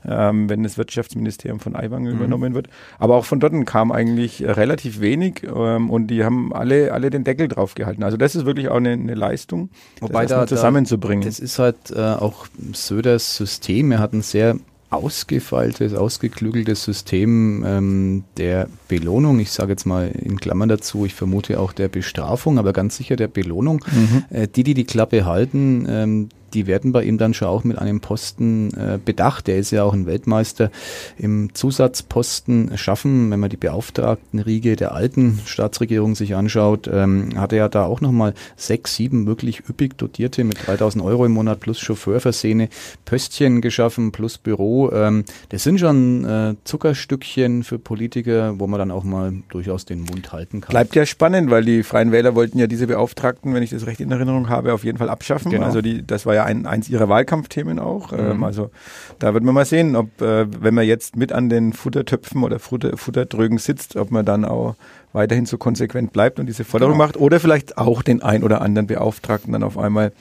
ähm, 0.06 0.48
wenn 0.48 0.62
das 0.62 0.78
Wirtschaftsministerium 0.78 1.60
von 1.60 1.76
Aiwanger 1.76 2.10
Mhm. 2.10 2.16
übernommen 2.16 2.54
wird. 2.54 2.68
Aber 2.98 3.16
auch 3.16 3.26
von 3.26 3.38
dort 3.38 3.52
kam 3.66 3.92
eigentlich 3.92 4.42
äh, 4.42 4.50
relativ 4.50 5.00
wenig 5.00 5.42
ähm, 5.44 5.90
und 5.90 6.06
die 6.06 6.24
haben 6.24 6.54
alle, 6.54 6.92
alle 6.94 7.10
den 7.10 7.22
Deckel 7.22 7.48
drauf 7.48 7.74
gehalten. 7.74 8.02
Also 8.02 8.16
das 8.16 8.34
ist 8.34 8.46
wirklich 8.46 8.70
auch 8.70 8.76
eine, 8.78 8.92
eine 8.92 9.14
Leistung, 9.14 9.68
Wobei 10.00 10.22
das 10.22 10.30
da- 10.30 10.36
erstmal 10.36 10.40
da- 10.46 10.46
zusammenzubringen. 10.56 11.24
Das 11.26 11.38
ist 11.38 11.58
halt 11.58 11.90
äh, 11.94 12.00
auch 12.00 12.46
Söders 12.72 13.36
System. 13.36 13.92
Er 13.92 13.98
hat 13.98 14.14
ein 14.14 14.22
sehr 14.22 14.56
ausgefeiltes, 14.90 15.94
ausgeklügeltes 15.94 16.84
System 16.84 17.64
ähm, 17.66 18.24
der 18.36 18.68
Belohnung. 18.88 19.40
Ich 19.40 19.50
sage 19.50 19.72
jetzt 19.72 19.86
mal 19.86 20.08
in 20.08 20.38
Klammern 20.38 20.68
dazu, 20.68 21.04
ich 21.04 21.14
vermute 21.14 21.58
auch 21.58 21.72
der 21.72 21.88
Bestrafung, 21.88 22.58
aber 22.58 22.72
ganz 22.72 22.96
sicher 22.96 23.16
der 23.16 23.28
Belohnung. 23.28 23.84
Äh, 24.30 24.48
die, 24.48 24.62
die 24.62 24.74
die 24.74 24.84
Klappe 24.84 25.24
halten, 25.24 25.86
ähm, 25.88 26.28
die 26.54 26.66
werden 26.66 26.92
bei 26.92 27.04
ihm 27.04 27.18
dann 27.18 27.34
schon 27.34 27.48
auch 27.48 27.64
mit 27.64 27.78
einem 27.78 28.00
Posten 28.00 28.72
äh, 28.74 28.98
bedacht. 29.04 29.48
Er 29.48 29.58
ist 29.58 29.70
ja 29.70 29.82
auch 29.82 29.92
ein 29.92 30.06
Weltmeister 30.06 30.70
im 31.18 31.52
Zusatzposten 31.54 32.78
schaffen. 32.78 33.30
Wenn 33.30 33.40
man 33.40 33.50
die 33.50 33.56
Beauftragtenriege 33.56 34.76
der 34.76 34.92
alten 34.92 35.40
Staatsregierung 35.44 36.14
sich 36.14 36.34
anschaut, 36.34 36.88
ähm, 36.92 37.30
hat 37.36 37.52
er 37.52 37.58
ja 37.58 37.68
da 37.68 37.84
auch 37.84 38.00
nochmal 38.00 38.34
sechs, 38.56 38.94
sieben 38.94 39.26
wirklich 39.26 39.68
üppig 39.68 39.98
dotierte 39.98 40.44
mit 40.44 40.66
3000 40.66 41.04
Euro 41.04 41.26
im 41.26 41.32
Monat 41.32 41.60
plus 41.60 41.80
Chauffeur 41.80 42.20
versehene 42.20 42.68
Pöstchen 43.04 43.60
geschaffen 43.60 44.12
plus 44.12 44.38
Büro. 44.38 44.90
Ähm, 44.92 45.24
das 45.48 45.64
sind 45.64 45.80
schon 45.80 46.24
äh, 46.24 46.54
Zuckerstückchen 46.64 47.64
für 47.64 47.78
Politiker, 47.78 48.58
wo 48.58 48.66
man 48.66 48.78
dann 48.78 48.90
auch 48.90 49.04
mal 49.04 49.32
durchaus 49.48 49.84
den 49.84 50.02
Mund 50.02 50.32
halten 50.32 50.60
kann. 50.60 50.70
Bleibt 50.70 50.94
ja 50.94 51.04
spannend, 51.06 51.50
weil 51.50 51.64
die 51.64 51.82
Freien 51.82 52.12
Wähler 52.12 52.34
wollten 52.34 52.58
ja 52.58 52.66
diese 52.66 52.86
Beauftragten, 52.86 53.54
wenn 53.54 53.62
ich 53.62 53.70
das 53.70 53.86
recht 53.86 54.00
in 54.00 54.10
Erinnerung 54.10 54.48
habe, 54.48 54.72
auf 54.72 54.84
jeden 54.84 54.98
Fall 54.98 55.08
abschaffen. 55.08 55.50
Genau. 55.50 55.66
Also 55.66 55.82
die, 55.82 56.06
das 56.06 56.26
war 56.26 56.34
ja 56.34 56.43
ein, 56.44 56.66
eins 56.66 56.88
ihrer 56.88 57.08
Wahlkampfthemen 57.08 57.78
auch. 57.78 58.12
Mhm. 58.12 58.18
Ähm, 58.18 58.44
also 58.44 58.70
da 59.18 59.34
wird 59.34 59.42
man 59.44 59.54
mal 59.54 59.64
sehen, 59.64 59.96
ob, 59.96 60.20
äh, 60.22 60.46
wenn 60.62 60.74
man 60.74 60.86
jetzt 60.86 61.16
mit 61.16 61.32
an 61.32 61.48
den 61.48 61.72
Futtertöpfen 61.72 62.42
oder 62.44 62.58
Futter, 62.58 62.96
Futtertrögen 62.96 63.58
sitzt, 63.58 63.96
ob 63.96 64.10
man 64.10 64.24
dann 64.24 64.44
auch 64.44 64.76
weiterhin 65.12 65.46
so 65.46 65.58
konsequent 65.58 66.12
bleibt 66.12 66.40
und 66.40 66.46
diese 66.46 66.64
Forderung 66.64 66.94
Genau. 66.94 67.04
macht 67.06 67.16
oder 67.16 67.38
vielleicht 67.38 67.78
auch 67.78 68.02
den 68.02 68.20
ein 68.22 68.42
oder 68.42 68.60
anderen 68.60 68.86
Beauftragten 68.88 69.52
dann 69.52 69.62
auf 69.62 69.78
einmal 69.78 70.12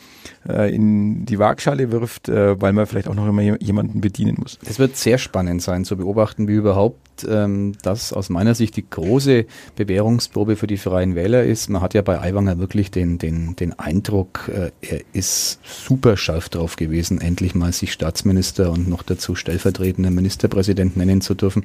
äh, 0.48 0.74
in 0.74 1.26
die 1.26 1.40
Waagschale 1.40 1.92
wirft, 1.92 2.30
äh, 2.30 2.62
weil 2.62 2.74
man 2.74 2.86
vielleicht 2.86 3.08
auch 3.08 3.16
noch 3.16 3.28
immer 3.28 3.42
je- 3.42 3.58
jemanden 3.60 4.02
bedienen 4.02 4.36
muss. 4.40 4.60
Es 4.68 4.78
wird 4.78 4.96
sehr 4.96 5.18
spannend 5.18 5.64
sein 5.64 5.84
zu 5.84 5.98
beobachten, 5.98 6.48
wie 6.48 6.54
überhaupt 6.54 6.98
ähm, 7.28 7.74
das 7.82 8.14
aus 8.14 8.30
meiner 8.30 8.56
Sicht 8.56 8.76
die 8.76 8.90
große 8.90 9.46
Bewährungsprobe 9.76 10.56
für 10.56 10.68
die 10.68 10.78
Freien 10.78 11.16
Wähler 11.16 11.44
ist. 11.44 11.70
Man 11.70 11.82
hat 11.82 11.94
ja 11.94 12.02
bei 12.02 12.20
Aiwanger 12.20 12.60
wirklich 12.60 12.92
den, 12.92 13.18
den, 13.18 13.56
den 13.56 13.78
Eindruck, 13.78 14.50
äh, 14.54 14.72
er 14.82 15.02
ist 15.14 15.60
super 15.64 16.18
scharf 16.18 16.50
drauf 16.50 16.76
gewesen, 16.76 17.22
endlich 17.22 17.56
mal 17.56 17.74
sich 17.74 17.94
Staatsminister 17.94 18.72
und 18.72 18.88
noch 18.88 19.04
dazu 19.04 19.36
stellvertretender 19.36 20.12
Ministerpräsident 20.12 20.98
nennen 20.98 21.22
zu 21.22 21.34
dürfen. 21.36 21.64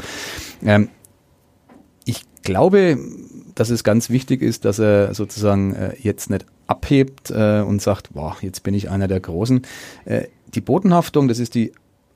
Ähm, 0.65 0.89
ich 2.05 2.23
glaube, 2.43 2.99
dass 3.55 3.71
es 3.71 3.85
ganz 3.85 4.09
wichtig 4.09 4.41
ist, 4.43 4.65
dass 4.65 4.79
er 4.79 5.15
sozusagen 5.15 5.75
äh, 5.75 5.95
jetzt 6.01 6.31
nicht 6.31 6.47
abhebt 6.67 7.31
äh, 7.31 7.61
und 7.61 7.83
sagt, 7.83 8.11
wow, 8.15 8.41
jetzt 8.43 8.63
bin 8.63 8.75
ich 8.75 8.89
einer 8.89 9.09
der 9.09 9.21
Großen. 9.21 9.63
Äh, 10.05 10.25
die 10.55 10.61
Bodenhaftung, 10.61 11.29
das 11.29 11.39
ist 11.39 11.55
die 11.55 11.73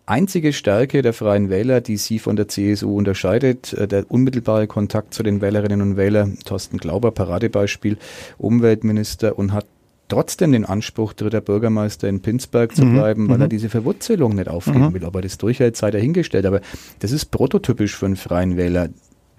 einzige 0.07 0.53
Stärke 0.53 1.03
der 1.03 1.13
Freien 1.13 1.51
Wähler, 1.51 1.81
die 1.81 1.97
sie 1.97 2.19
von 2.19 2.37
der 2.37 2.49
CSU 2.49 2.97
unterscheidet. 2.97 3.73
Äh, 3.73 3.89
der 3.89 4.11
unmittelbare 4.11 4.67
Kontakt 4.67 5.15
zu 5.15 5.23
den 5.23 5.41
Wählerinnen 5.41 5.81
und 5.81 5.97
Wählern, 5.97 6.39
Thorsten 6.45 6.79
Glauber, 6.79 7.11
Paradebeispiel, 7.11 7.99
Umweltminister 8.39 9.39
und 9.39 9.53
hat 9.53 9.67
trotzdem 10.09 10.53
den 10.53 10.65
Anspruch, 10.67 11.15
dritter 11.15 11.41
Bürgermeister 11.41 12.09
in 12.09 12.21
Pinsberg 12.21 12.77
zu 12.77 12.85
Mhm, 12.85 12.95
bleiben, 12.95 13.29
weil 13.29 13.37
mhm. 13.37 13.43
er 13.43 13.49
diese 13.49 13.71
Verwurzelung 13.71 14.35
nicht 14.35 14.49
aufgeben 14.49 14.89
Mhm. 14.89 14.95
will. 14.95 15.05
Ob 15.05 15.15
er 15.17 15.23
das 15.23 15.39
durchhält, 15.39 15.77
sei 15.77 15.91
dahingestellt. 15.91 16.45
Aber 16.45 16.61
das 16.99 17.13
ist 17.13 17.27
prototypisch 17.31 17.97
für 17.97 18.07
einen 18.07 18.17
freien 18.17 18.57
Wähler 18.57 18.89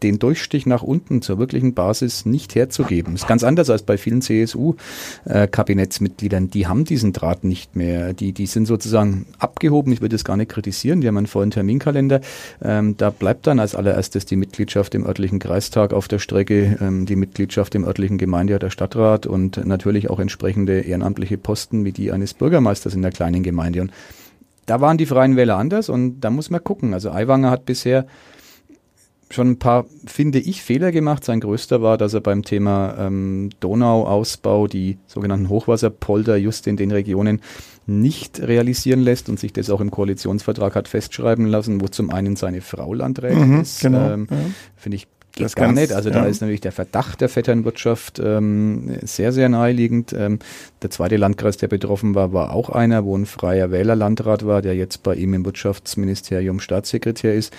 den 0.03 0.19
Durchstich 0.19 0.65
nach 0.65 0.83
unten 0.83 1.21
zur 1.21 1.39
wirklichen 1.39 1.73
Basis 1.73 2.25
nicht 2.25 2.53
herzugeben. 2.55 3.15
Ist 3.15 3.27
ganz 3.27 3.43
anders 3.43 3.69
als 3.69 3.83
bei 3.83 3.97
vielen 3.97 4.21
CSU-Kabinettsmitgliedern. 4.21 6.49
Die 6.49 6.67
haben 6.67 6.83
diesen 6.83 7.13
Draht 7.13 7.45
nicht 7.45 7.75
mehr. 7.75 8.13
Die, 8.13 8.33
die 8.33 8.45
sind 8.45 8.65
sozusagen 8.65 9.25
abgehoben. 9.39 9.91
Ich 9.93 10.01
will 10.01 10.09
das 10.09 10.25
gar 10.25 10.37
nicht 10.37 10.51
kritisieren. 10.51 11.01
Die 11.01 11.07
haben 11.07 11.17
einen 11.17 11.25
vollen 11.27 11.51
Terminkalender. 11.51 12.21
Ähm, 12.61 12.97
da 12.97 13.09
bleibt 13.09 13.47
dann 13.47 13.59
als 13.59 13.73
allererstes 13.75 14.25
die 14.25 14.35
Mitgliedschaft 14.35 14.93
im 14.95 15.05
örtlichen 15.05 15.39
Kreistag 15.39 15.93
auf 15.93 16.07
der 16.07 16.19
Strecke, 16.19 16.77
ähm, 16.81 17.05
die 17.05 17.15
Mitgliedschaft 17.15 17.75
im 17.75 17.85
örtlichen 17.85 18.17
Gemeinde- 18.17 18.55
oder 18.55 18.69
Stadtrat 18.69 19.25
und 19.25 19.65
natürlich 19.65 20.09
auch 20.09 20.19
entsprechende 20.19 20.81
ehrenamtliche 20.81 21.37
Posten 21.37 21.85
wie 21.85 21.93
die 21.93 22.11
eines 22.11 22.33
Bürgermeisters 22.33 22.93
in 22.93 23.01
der 23.01 23.11
kleinen 23.11 23.43
Gemeinde. 23.43 23.79
Und 23.81 23.91
da 24.65 24.81
waren 24.81 24.97
die 24.97 25.05
Freien 25.05 25.35
Wähler 25.35 25.57
anders 25.57 25.89
und 25.89 26.21
da 26.21 26.29
muss 26.29 26.49
man 26.49 26.63
gucken. 26.63 26.93
Also 26.93 27.11
Aiwanger 27.11 27.51
hat 27.51 27.65
bisher 27.65 28.05
schon 29.33 29.51
ein 29.51 29.59
paar, 29.59 29.85
finde 30.05 30.39
ich, 30.39 30.61
Fehler 30.61 30.91
gemacht. 30.91 31.23
Sein 31.25 31.39
größter 31.39 31.81
war, 31.81 31.97
dass 31.97 32.13
er 32.13 32.21
beim 32.21 32.43
Thema 32.43 32.95
ähm, 32.99 33.49
Donauausbau 33.59 34.67
die 34.67 34.97
sogenannten 35.07 35.49
Hochwasserpolder 35.49 36.37
just 36.37 36.67
in 36.67 36.77
den 36.77 36.91
Regionen 36.91 37.41
nicht 37.85 38.39
realisieren 38.41 39.01
lässt 39.01 39.27
und 39.29 39.39
sich 39.39 39.51
das 39.53 39.69
auch 39.69 39.81
im 39.81 39.91
Koalitionsvertrag 39.91 40.75
hat 40.75 40.87
festschreiben 40.87 41.45
lassen, 41.47 41.81
wo 41.81 41.87
zum 41.87 42.09
einen 42.11 42.35
seine 42.37 42.61
Frau 42.61 42.93
Landrätin 42.93 43.49
Mhm, 43.55 43.61
ist. 43.61 43.81
genau, 43.81 44.09
Ähm, 44.11 44.27
ja. 44.31 44.37
Finde 44.77 44.95
ich 44.97 45.07
geht 45.35 45.45
Das 45.45 45.55
gar 45.55 45.65
ganz- 45.67 45.79
nicht. 45.79 45.93
Also 45.93 46.11
da 46.11 46.19
ja. 46.19 46.25
ist 46.25 46.41
natürlich 46.41 46.61
der 46.61 46.71
Verdacht 46.71 47.19
der 47.19 47.27
Vetternwirtschaft 47.27 48.19
ähm, 48.23 48.97
sehr, 49.01 49.31
sehr 49.33 49.49
naheliegend. 49.49 50.13
Ähm, 50.13 50.37
der 50.83 50.91
zweite 50.91 51.17
Landkreis, 51.17 51.57
der 51.57 51.67
betroffen 51.69 52.13
war, 52.13 52.33
war 52.33 52.53
auch 52.53 52.69
einer, 52.69 53.03
wo 53.03 53.17
ein 53.17 53.25
freier 53.25 53.71
Wählerlandrat 53.71 54.45
war, 54.45 54.61
der 54.61 54.75
jetzt 54.75 55.01
bei 55.01 55.15
ihm 55.15 55.33
im 55.33 55.43
Wirtschaftsministerium 55.43 56.59
Staatssekretär 56.59 57.33
ist. 57.33 57.51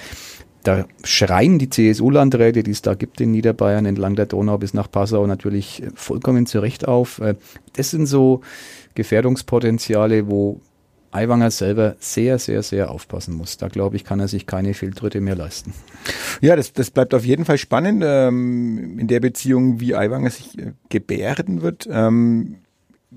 Da 0.64 0.86
schreien 1.04 1.58
die 1.58 1.68
CSU-Landräte, 1.68 2.62
die 2.62 2.70
es 2.70 2.82
da 2.82 2.94
gibt 2.94 3.20
in 3.20 3.30
Niederbayern, 3.30 3.84
entlang 3.86 4.16
der 4.16 4.26
Donau 4.26 4.58
bis 4.58 4.74
nach 4.74 4.90
Passau, 4.90 5.26
natürlich 5.26 5.82
vollkommen 5.94 6.46
zu 6.46 6.58
Recht 6.58 6.88
auf. 6.88 7.20
Äh, 7.20 7.36
Das 7.74 7.90
sind 7.90 8.06
so 8.06 8.40
Gefährdungspotenziale, 8.94 10.28
wo 10.28 10.60
Aiwanger 11.14 11.50
selber 11.50 11.94
sehr, 12.00 12.38
sehr, 12.38 12.62
sehr 12.62 12.90
aufpassen 12.90 13.34
muss. 13.34 13.56
Da 13.56 13.68
glaube 13.68 13.96
ich, 13.96 14.04
kann 14.04 14.18
er 14.18 14.26
sich 14.26 14.46
keine 14.46 14.74
Fehltritte 14.74 15.20
mehr 15.20 15.36
leisten. 15.36 15.72
Ja, 16.40 16.56
das, 16.56 16.72
das 16.72 16.90
bleibt 16.90 17.14
auf 17.14 17.24
jeden 17.24 17.44
Fall 17.44 17.58
spannend 17.58 18.02
ähm, 18.04 18.98
in 18.98 19.06
der 19.06 19.20
Beziehung, 19.20 19.80
wie 19.80 19.94
Aiwanger 19.94 20.30
sich 20.30 20.58
äh, 20.58 20.72
gebärden 20.88 21.62
wird. 21.62 21.88
Ähm, 21.90 22.56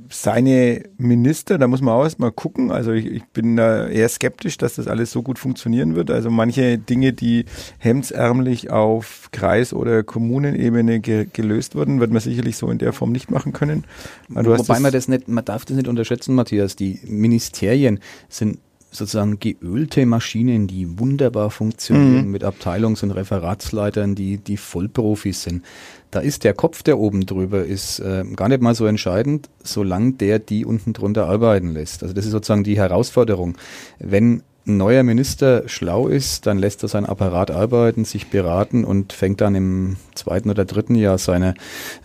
seine 0.10 0.84
Minister, 0.98 1.58
da 1.58 1.68
muss 1.68 1.82
man 1.82 1.94
auch 1.94 2.04
erstmal 2.04 2.32
gucken. 2.32 2.72
Also 2.72 2.92
ich, 2.92 3.06
ich 3.06 3.24
bin 3.26 3.58
da 3.58 3.88
eher 3.88 4.08
skeptisch, 4.10 4.58
dass 4.58 4.76
das 4.76 4.88
alles 4.88 5.12
so 5.12 5.22
gut 5.22 5.40
funktionieren 5.40 5.96
wird. 5.96 6.12
Also 6.12 6.30
manche 6.30 6.78
Dinge, 6.78 7.14
die 7.14 7.46
hemdsärmlich 7.78 8.72
auf 8.72 9.30
Kreis- 9.32 9.74
oder 9.74 10.04
Kommunenebene 10.04 11.00
ge 11.00 11.28
gelöst 11.32 11.76
wurden, 11.76 12.00
wird 12.00 12.12
man 12.12 12.22
sicherlich 12.22 12.58
so 12.58 12.70
in 12.70 12.78
der 12.78 12.94
Form 12.94 13.12
nicht 13.12 13.32
machen 13.32 13.54
können. 13.54 13.84
Du 14.30 14.46
Wobei 14.46 14.80
man 14.80 14.92
das 14.92 15.08
nicht, 15.08 15.28
man 15.28 15.44
darf 15.44 15.66
das 15.66 15.76
nicht 15.76 15.88
unterschätzen, 15.88 16.36
Matthias. 16.36 16.76
Die 16.76 17.00
Ministerien 17.06 18.00
sind 18.30 18.60
sozusagen 18.92 19.40
geölte 19.40 20.06
Maschinen, 20.06 20.68
die 20.68 21.00
wunderbar 21.00 21.50
funktionieren 21.52 22.26
Mhm. 22.26 22.32
mit 22.32 22.44
Abteilungs- 22.44 23.04
und 23.04 23.12
Referatsleitern, 23.12 24.16
die, 24.16 24.38
die 24.38 24.58
Vollprofis 24.58 25.44
sind. 25.44 25.64
Da 26.10 26.20
ist 26.22 26.44
der 26.44 26.54
Kopf, 26.54 26.84
der 26.84 26.98
oben 26.98 27.26
drüber 27.26 27.66
ist, 27.66 28.00
äh, 28.00 28.24
gar 28.36 28.48
nicht 28.48 28.62
mal 28.62 28.76
so 28.76 28.86
entscheidend, 28.86 29.50
solange 29.64 30.14
der 30.14 30.40
die 30.40 30.66
unten 30.66 30.94
drunter 30.94 31.28
arbeiten 31.28 31.74
lässt. 31.74 32.02
Also 32.02 32.14
das 32.16 32.26
ist 32.26 32.32
sozusagen 32.32 32.64
die 32.64 32.78
Herausforderung. 32.78 33.58
Wenn 34.00 34.42
ein 34.68 34.78
neuer 34.78 35.04
Minister 35.04 35.64
schlau 35.68 36.08
ist, 36.08 36.46
dann 36.46 36.58
lässt 36.58 36.84
er 36.84 36.90
seinen 36.90 37.06
Apparat 37.06 37.52
arbeiten, 37.52 38.06
sich 38.06 38.30
beraten 38.30 38.84
und 38.84 39.14
fängt 39.14 39.42
dann 39.42 39.56
im 39.56 39.96
zweiten 40.14 40.50
oder 40.50 40.66
dritten 40.66 40.96
Jahr 40.96 41.18
seine 41.18 41.54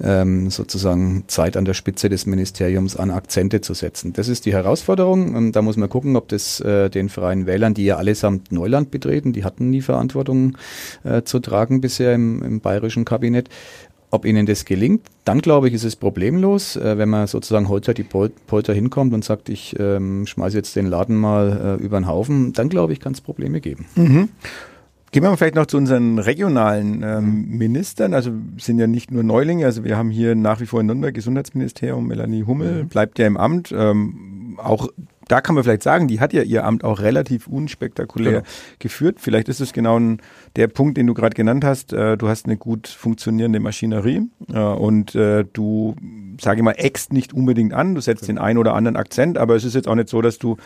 ähm, 0.00 0.50
sozusagen 0.50 1.25
Zeit 1.26 1.57
an 1.57 1.64
der 1.64 1.75
Spitze 1.75 2.09
des 2.09 2.25
Ministeriums 2.26 2.97
an, 2.97 3.11
Akzente 3.11 3.61
zu 3.61 3.75
setzen. 3.75 4.12
Das 4.12 4.28
ist 4.28 4.47
die 4.47 4.52
Herausforderung. 4.52 5.52
Da 5.52 5.62
muss 5.62 5.76
man 5.76 5.88
gucken, 5.88 6.16
ob 6.16 6.28
das 6.28 6.61
äh, 6.61 6.88
den 6.88 7.09
freien 7.09 7.47
Wählern, 7.47 7.75
die 7.75 7.85
ja 7.85 7.97
allesamt 7.97 8.52
Neuland 8.52 8.90
betreten, 8.90 9.33
die 9.33 9.45
hatten 9.45 9.71
nie 9.71 9.83
Verantwortung 9.83 10.57
äh, 11.04 11.23
zu 11.23 11.40
tragen 11.40 11.81
bisher 11.81 12.14
im, 12.14 12.42
im 12.42 12.61
bayerischen 12.61 13.04
Kabinett, 13.04 13.49
ob 14.12 14.26
ihnen 14.26 14.47
das 14.47 14.66
gelingt, 14.66 15.00
dann 15.25 15.40
glaube 15.40 15.69
ich, 15.69 15.75
ist 15.75 15.85
es 15.85 15.97
problemlos, 15.97 16.76
äh, 16.76 16.99
wenn 16.99 17.09
man 17.09 17.26
sozusagen 17.26 17.69
Holter 17.69 17.95
die 17.95 18.04
Pol 18.04 18.31
Polter 18.47 18.75
hinkommt 18.75 19.14
und 19.14 19.25
sagt, 19.25 19.49
ich 19.49 19.75
ähm, 19.81 20.26
schmeiße 20.26 20.57
jetzt 20.57 20.76
den 20.76 20.87
Laden 20.87 21.16
mal 21.16 21.78
äh, 21.81 21.83
über 21.83 21.99
den 21.99 22.07
Haufen, 22.07 22.52
dann 22.52 22.69
glaube 22.69 22.92
ich, 22.92 23.00
kann 23.00 23.14
es 23.14 23.23
Probleme 23.23 23.61
geben. 23.61 23.87
Mhm. 23.97 24.28
Gehen 25.12 25.23
wir 25.23 25.31
mal 25.31 25.37
vielleicht 25.37 25.57
noch 25.57 25.66
zu 25.66 25.78
unseren 25.78 26.19
regionalen 26.19 27.02
ähm, 27.02 27.49
Ministern. 27.49 28.14
Also 28.14 28.33
sind 28.59 28.78
ja 28.78 28.87
nicht 28.87 29.11
nur 29.11 29.23
Neulinge. 29.23 29.66
Also 29.66 29.85
wir 29.85 29.97
haben 29.97 30.11
hier 30.11 30.35
nach 30.35 30.61
wie 30.61 30.66
vor 30.66 30.81
in 30.81 30.87
Nürnberg 30.87 31.14
Gesundheitsministerium. 31.14 32.07
Melanie 32.07 32.45
Hummel 32.45 32.85
bleibt 32.85 33.19
ja 33.19 33.26
im 33.26 33.37
Amt. 33.37 33.75
Ähm, 33.76 34.59
auch 34.59 34.88
da 35.29 35.41
kann 35.41 35.55
man 35.55 35.64
vielleicht 35.64 35.83
sagen, 35.83 36.09
die 36.09 36.21
hat 36.21 36.33
ja 36.33 36.43
ihr 36.43 36.64
Amt 36.64 36.85
auch 36.85 37.00
relativ 37.00 37.47
unspektakulär 37.47 38.33
Genau. 38.33 38.45
geführt. 38.79 39.17
Vielleicht 39.19 39.49
ist 39.49 39.61
es 39.61 39.73
genau 39.73 39.99
ein, 39.99 40.21
der 40.57 40.69
Punkt, 40.69 40.97
den 40.97 41.07
du 41.07 41.14
gerade 41.14 41.35
genannt 41.35 41.64
hast. 41.64 41.93
Äh, 41.93 42.17
du 42.17 42.29
hast 42.29 42.47
eine 42.47 42.57
gut 42.57 42.88
funktionierende 42.88 43.61
Maschinerie 43.61 44.23
äh, 44.52 44.59
und 44.59 45.14
äh, 45.14 45.45
du 45.52 45.97
sage 46.41 46.61
ich 46.61 46.64
mal, 46.64 46.75
ext 46.76 47.12
nicht 47.12 47.33
unbedingt 47.33 47.73
an. 47.73 47.95
Du 47.95 48.00
setzt 48.00 48.29
den 48.29 48.38
einen 48.38 48.59
oder 48.59 48.75
anderen 48.75 48.97
Akzent, 48.97 49.38
aber 49.38 49.55
es 49.55 49.64
ist 49.64 49.75
jetzt 49.75 49.87
auch 49.88 49.95
nicht 49.95 50.09
so, 50.09 50.23
dass 50.23 50.38
du 50.38 50.57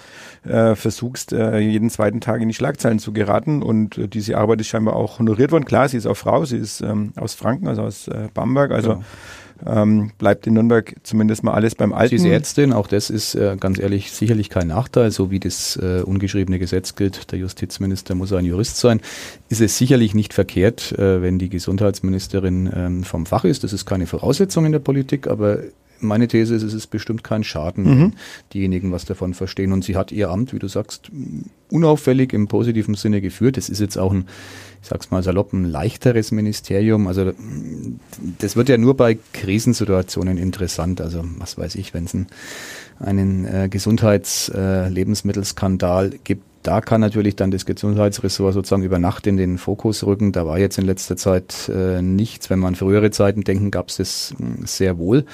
äh, 0.45 0.75
versuchst, 0.75 1.33
äh, 1.33 1.59
jeden 1.59 1.91
zweiten 1.91 2.21
Tag 2.21 2.41
in 2.41 2.49
die 2.49 2.55
Schlagzeilen 2.55 2.99
zu 2.99 3.13
geraten. 3.13 3.63
Und 3.63 3.99
äh, 3.99 4.09
diese 4.09 4.39
Arbeit 4.39 4.61
ist 4.61 4.69
scheinbar 4.69 4.97
auch 4.97 5.19
honoriert 5.19 5.53
worden. 5.53 5.65
Klar, 5.65 5.89
sie 5.89 5.97
ist 5.97 6.07
auch 6.07 6.17
Frau, 6.17 6.45
sie 6.45 6.57
ist 6.57 6.81
ähm, 6.81 7.13
aus 7.17 7.35
Franken, 7.35 7.69
also 7.69 7.83
aus 7.83 8.11
Bamberg. 8.35 8.71
Also 8.71 8.93
ja 8.93 9.01
ähm, 9.65 10.11
bleibt 10.19 10.47
in 10.47 10.55
Nürnberg 10.55 10.95
zumindest 11.03 11.45
mal 11.45 11.55
alles 11.55 11.75
beim 11.75 11.93
Alten. 11.93 12.19
Sie 12.19 12.27
ist 12.27 12.33
Ärztin, 12.33 12.73
auch 12.73 12.87
das 12.87 13.11
ist 13.11 13.35
äh, 13.35 13.57
ganz 13.59 13.79
ehrlich 13.79 14.13
sicherlich 14.13 14.51
kein 14.51 14.69
Nachteil, 14.69 15.11
so 15.11 15.31
wie 15.31 15.41
das 15.41 15.77
äh, 15.77 16.03
ungeschriebene 16.03 16.59
Gesetz 16.59 16.95
gilt, 16.95 17.33
der 17.33 17.39
Justizminister 17.39 18.15
muss 18.15 18.33
ein 18.33 18.45
Jurist 18.45 18.77
sein, 18.77 19.01
ist 19.49 19.61
es 19.61 19.79
sicherlich 19.79 20.15
nicht 20.15 20.35
verkehrt, 20.35 20.93
äh, 20.99 21.23
wenn 21.23 21.39
die 21.39 21.49
Gesundheitsministerin 21.49 22.71
ähm, 22.75 23.05
vom 23.05 23.27
Fach 23.27 23.45
ist. 23.45 23.65
Das 23.65 23.73
ist 23.73 23.87
keine 23.87 24.07
Voraussetzung 24.07 24.67
in 24.67 24.73
der 24.73 24.81
Politik, 24.81 25.27
aber 25.27 25.61
meine 26.01 26.29
These 26.29 26.55
ist, 26.55 26.63
es 26.63 26.75
ist 26.75 26.89
bestimmt 26.89 27.25
kein 27.25 27.45
Schaden, 27.45 27.85
mhm. 27.85 28.13
diejenigen 28.53 28.93
was 28.93 29.05
davon 29.05 29.35
verstehen. 29.35 29.73
Und 29.73 29.85
sie 29.85 29.97
hat 29.97 30.13
ihr 30.13 30.31
Amt, 30.31 30.53
wie 30.53 30.59
du 30.59 30.69
sagst, 30.69 31.11
unauffällig 31.71 32.33
im 32.33 32.49
positiven 32.49 32.95
Sinne 32.95 33.21
geführt. 33.21 33.57
Das 33.57 33.69
ist 33.69 33.81
jetzt 33.81 33.97
auch 33.97 34.13
ein, 34.13 34.27
ich 34.83 34.89
sag's 34.89 35.11
mal 35.11 35.23
salopp, 35.23 35.53
ein 35.53 35.65
leichteres 35.65 36.33
Ministerium. 36.33 37.07
Also 37.07 37.33
das 38.39 38.57
wird 38.57 38.69
ja 38.69 38.79
nur 38.79 38.97
bei 38.97 39.19
Krisensituationen 39.33 40.39
interessant. 40.39 41.01
Also 41.01 41.25
was 41.39 41.59
weiß 41.59 41.75
ich, 41.77 41.95
wenn 41.95 42.05
es 42.05 42.15
ein, 42.15 42.27
einen 42.99 43.47
äh, 43.47 43.69
Gesundheits-Lebensmittelskandal 43.69 46.15
äh, 46.15 46.19
gibt, 46.23 46.43
da 46.67 46.81
kann 46.81 47.01
natürlich 47.01 47.37
dann 47.37 47.53
das 47.53 47.65
Gesundheitsressort 47.65 48.53
sozusagen 48.53 48.83
über 48.83 48.99
Nacht 48.99 49.29
in 49.29 49.37
den 49.37 49.57
Fokus 49.57 50.05
rücken. 50.05 50.33
Da 50.33 50.47
war 50.47 50.59
jetzt 50.59 50.79
in 50.79 50.85
letzter 50.85 51.17
Zeit 51.17 51.69
äh, 51.69 52.03
nichts. 52.03 52.51
Wenn 52.51 52.59
man 52.59 52.71
an 52.71 52.75
frühere 52.75 53.13
Zeiten 53.13 53.43
denken, 53.43 53.71
gab 53.71 53.89
es 53.89 53.99
das 53.99 54.35
mh, 54.37 54.67
sehr 54.67 54.99
wohl. 54.99 55.27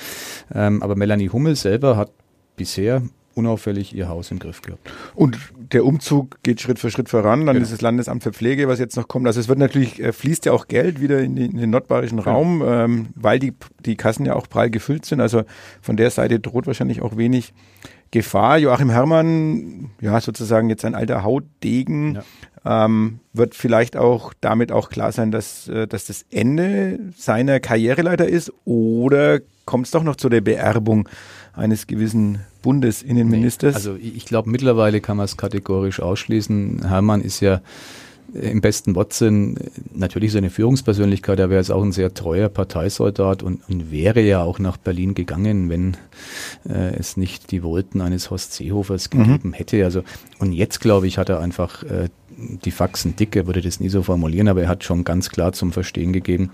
Ähm, 0.55 0.83
aber 0.83 0.95
Melanie 0.95 1.31
Hummel 1.31 1.57
selber 1.57 1.97
hat 1.97 2.11
bisher 2.57 3.03
unauffällig 3.35 3.95
ihr 3.95 4.09
Haus 4.09 4.31
im 4.31 4.39
Griff 4.39 4.63
gehabt. 4.63 4.91
Und 5.15 5.39
der 5.73 5.85
Umzug 5.85 6.43
geht 6.43 6.61
Schritt 6.61 6.79
für 6.79 6.91
Schritt 6.91 7.09
voran. 7.09 7.47
Dann 7.47 7.55
genau. 7.55 7.65
ist 7.65 7.73
das 7.73 7.81
Landesamt 7.81 8.23
für 8.23 8.33
Pflege, 8.33 8.69
was 8.69 8.79
jetzt 8.79 8.97
noch 8.97 9.09
kommt. 9.09 9.27
Also 9.27 9.41
es 9.41 9.49
wird 9.49 9.59
natürlich, 9.59 10.01
äh, 10.01 10.13
fließt 10.13 10.47
ja 10.47 10.53
auch 10.53 10.69
Geld 10.69 11.01
wieder 11.01 11.21
in, 11.21 11.37
die, 11.37 11.47
in 11.47 11.57
den 11.57 11.71
nordbayerischen 11.71 12.19
genau. 12.19 12.31
Raum, 12.31 12.63
ähm, 12.67 13.07
weil 13.15 13.39
die, 13.39 13.55
die 13.85 13.97
Kassen 13.97 14.27
ja 14.27 14.35
auch 14.35 14.49
prall 14.49 14.71
gefüllt 14.71 15.05
sind. 15.05 15.21
Also 15.21 15.43
von 15.81 15.97
der 15.97 16.11
Seite 16.11 16.41
droht 16.41 16.67
wahrscheinlich 16.67 17.03
auch 17.03 17.17
wenig 17.17 17.53
Gefahr. 18.13 18.59
Joachim 18.59 18.91
Herrmann, 18.91 19.91
ja, 20.01 20.21
sozusagen 20.21 20.69
jetzt 20.69 20.85
ein 20.85 20.95
alter 20.95 21.23
Hautdegen, 21.23 22.21
ja. 22.65 22.85
ähm, 22.85 23.21
wird 23.33 23.55
vielleicht 23.55 23.97
auch 23.97 24.35
damit 24.43 24.71
auch 24.71 24.91
klar 24.91 25.13
sein, 25.13 25.31
dass, 25.31 25.67
äh, 25.69 25.87
dass 25.87 26.07
das 26.07 26.27
Ende 26.31 26.99
seiner 27.17 27.59
Karriereleiter 27.59 28.29
ist 28.29 28.53
oder 28.67 29.41
kommt 29.65 29.87
es 29.87 29.93
doch 29.93 30.03
noch 30.03 30.17
zu 30.17 30.29
der 30.29 30.43
Beerbung 30.43 31.09
eines 31.53 31.87
gewissen 31.87 32.41
Bundesinnenministers? 32.63 33.75
Nee, 33.75 33.77
also 33.77 33.97
ich 34.01 34.25
glaube, 34.25 34.51
mittlerweile 34.51 35.01
kann 35.01 35.17
man 35.17 35.25
es 35.25 35.37
kategorisch 35.37 36.01
ausschließen. 36.01 36.87
Herrmann 36.89 37.23
ist 37.23 37.41
ja 37.41 37.61
im 38.35 38.61
besten 38.61 38.95
Wortsinn 38.95 39.57
natürlich 39.95 40.33
seine 40.33 40.49
Führungspersönlichkeit, 40.49 41.39
er 41.39 41.51
wäre 41.51 41.61
jetzt 41.61 41.71
auch 41.71 41.83
ein 41.83 41.93
sehr 41.93 42.15
treuer 42.15 42.49
Parteisoldat 42.49 43.43
und, 43.43 43.61
und 43.69 43.91
wäre 43.91 44.23
ja 44.23 44.43
auch 44.43 44.59
nach 44.59 44.79
Berlin 44.79 45.15
gegangen, 45.15 45.69
wenn 45.69 45.97
äh, 46.67 46.97
es 46.97 47.17
nicht 47.17 47.51
die 47.51 47.63
Wollten 47.63 48.01
eines 48.01 48.31
Horst 48.31 48.55
Seehofers 48.55 49.11
mhm. 49.13 49.19
gegeben 49.19 49.49
mhm. 49.51 49.55
hätte. 49.55 49.85
Also 49.85 50.03
und 50.39 50.53
jetzt 50.53 50.81
glaube 50.81 51.07
ich, 51.07 51.19
hat 51.19 51.29
er 51.29 51.41
einfach 51.41 51.83
äh, 51.83 52.09
die 52.65 52.71
Faxen 52.71 53.17
dick, 53.17 53.37
er 53.37 53.47
würde 53.47 53.61
das 53.61 53.81
nie 53.81 53.91
so 53.91 54.03
formulieren, 54.03 54.49
aber 54.49 54.63
er 54.63 54.69
hat 54.69 54.85
schon 54.85 55.05
ganz 55.05 55.29
klar 55.29 55.53
zum 55.53 55.73
Verstehen 55.73 56.13
gegeben, 56.15 56.51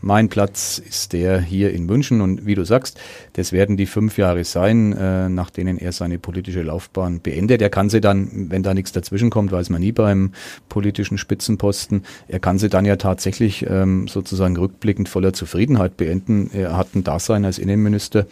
mein 0.00 0.28
Platz 0.28 0.78
ist 0.78 1.12
der 1.12 1.40
hier 1.40 1.72
in 1.72 1.86
München 1.86 2.20
und 2.20 2.46
wie 2.46 2.54
du 2.54 2.64
sagst, 2.64 2.98
das 3.32 3.52
werden 3.52 3.76
die 3.76 3.86
fünf 3.86 4.18
Jahre 4.18 4.44
sein, 4.44 4.92
äh, 4.92 5.28
nach 5.28 5.50
denen 5.50 5.78
er 5.78 5.92
seine 5.92 6.18
politische 6.18 6.62
Laufbahn 6.62 7.20
beendet. 7.20 7.62
Er 7.62 7.70
kann 7.70 7.90
sie 7.90 8.00
dann, 8.00 8.50
wenn 8.50 8.62
da 8.62 8.74
nichts 8.74 8.92
dazwischen 8.92 9.30
kommt, 9.30 9.52
weiß 9.52 9.70
man 9.70 9.80
nie 9.80 9.92
beim 9.92 10.32
politischen 10.68 11.18
Spitzenposten, 11.18 12.04
er 12.28 12.40
kann 12.40 12.58
sie 12.58 12.68
dann 12.68 12.84
ja 12.84 12.96
tatsächlich 12.96 13.66
ähm, 13.68 14.08
sozusagen 14.08 14.56
rückblickend 14.56 15.08
voller 15.08 15.32
Zufriedenheit 15.32 15.96
beenden. 15.96 16.50
Er 16.52 16.76
hat 16.76 16.94
ein 16.94 17.04
Dasein 17.04 17.44
als 17.44 17.58
Innenminister, 17.58 18.26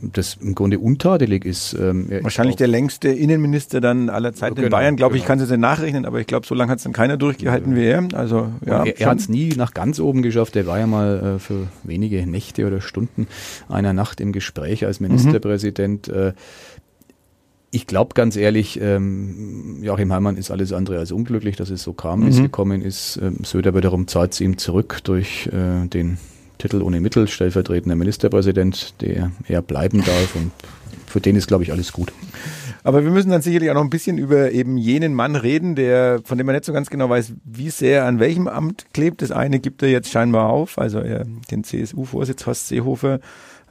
das 0.00 0.38
im 0.40 0.54
Grunde 0.54 0.78
untadelig 0.78 1.44
ist. 1.44 1.74
Ähm, 1.74 2.08
Wahrscheinlich 2.22 2.56
der 2.56 2.68
längste 2.68 3.08
Innenminister 3.08 3.80
dann 3.80 4.08
aller 4.08 4.32
Zeiten 4.32 4.54
genau, 4.54 4.66
in 4.66 4.70
Bayern, 4.70 4.96
glaube 4.96 5.14
genau. 5.14 5.22
ich, 5.22 5.26
kann 5.26 5.38
es 5.38 5.50
jetzt 5.50 5.58
nachrechnen, 5.58 6.04
aber 6.04 6.20
ich 6.20 6.26
glaube, 6.26 6.46
so 6.46 6.54
lange 6.54 6.70
hat 6.70 6.78
es 6.78 6.84
dann 6.84 6.92
keiner 6.92 7.16
durchgehalten 7.16 7.72
ja. 7.72 7.76
wie 7.76 7.84
er. 7.86 8.08
Also, 8.14 8.52
ja, 8.64 8.84
er, 8.84 9.00
er 9.00 9.08
hat 9.08 9.18
es 9.18 9.28
nie 9.28 9.50
nach 9.56 9.74
ganz 9.74 10.00
oben 10.00 10.22
geschafft. 10.22 10.56
Er 10.56 10.66
war 10.66 10.78
ja 10.78 10.86
mal 10.86 11.36
äh, 11.36 11.38
für 11.38 11.68
wenige 11.84 12.26
Nächte 12.26 12.66
oder 12.66 12.80
Stunden 12.80 13.26
einer 13.68 13.92
Nacht 13.92 14.20
im 14.20 14.32
Gespräch 14.32 14.84
als 14.86 15.00
Ministerpräsident. 15.00 16.08
Mhm. 16.08 16.14
Äh, 16.14 16.32
ich 17.74 17.86
glaube 17.86 18.12
ganz 18.14 18.36
ehrlich, 18.36 18.78
ähm, 18.82 19.82
Joachim 19.82 20.12
Heimann 20.12 20.36
ist 20.36 20.50
alles 20.50 20.74
andere 20.74 20.98
als 20.98 21.10
unglücklich, 21.10 21.56
dass 21.56 21.70
es 21.70 21.82
so 21.82 21.94
kam, 21.94 22.20
mhm. 22.20 22.26
wie 22.26 22.30
es 22.30 22.42
gekommen 22.42 22.82
ist. 22.82 23.18
Ähm, 23.22 23.38
Söder 23.44 23.74
wiederum 23.74 24.06
zahlt 24.06 24.34
es 24.34 24.40
ihm 24.42 24.58
zurück 24.58 24.98
durch 25.04 25.46
äh, 25.46 25.86
den 25.88 26.18
Titel 26.58 26.82
ohne 26.82 27.00
Mittel, 27.00 27.28
stellvertretender 27.28 27.96
Ministerpräsident, 27.96 28.94
der 29.00 29.32
er 29.48 29.62
bleiben 29.62 30.04
darf 30.04 30.36
und 30.36 30.52
für 31.06 31.20
den 31.20 31.36
ist, 31.36 31.46
glaube 31.46 31.64
ich, 31.64 31.72
alles 31.72 31.92
gut. 31.92 32.12
Aber 32.84 33.04
wir 33.04 33.10
müssen 33.10 33.30
dann 33.30 33.42
sicherlich 33.42 33.70
auch 33.70 33.74
noch 33.74 33.84
ein 33.84 33.90
bisschen 33.90 34.18
über 34.18 34.50
eben 34.50 34.76
jenen 34.76 35.14
Mann 35.14 35.36
reden, 35.36 35.76
der, 35.76 36.20
von 36.24 36.36
dem 36.36 36.46
man 36.46 36.56
nicht 36.56 36.64
so 36.64 36.72
ganz 36.72 36.90
genau 36.90 37.08
weiß, 37.08 37.32
wie 37.44 37.70
sehr 37.70 38.06
an 38.06 38.18
welchem 38.18 38.48
Amt 38.48 38.86
klebt. 38.92 39.22
Das 39.22 39.30
eine 39.30 39.60
gibt 39.60 39.82
er 39.82 39.88
jetzt 39.88 40.10
scheinbar 40.10 40.48
auf, 40.48 40.78
also 40.78 40.98
er, 40.98 41.24
den 41.50 41.62
CSU-Vorsitz 41.62 42.44
Horst 42.46 42.68
Seehofer 42.68 43.20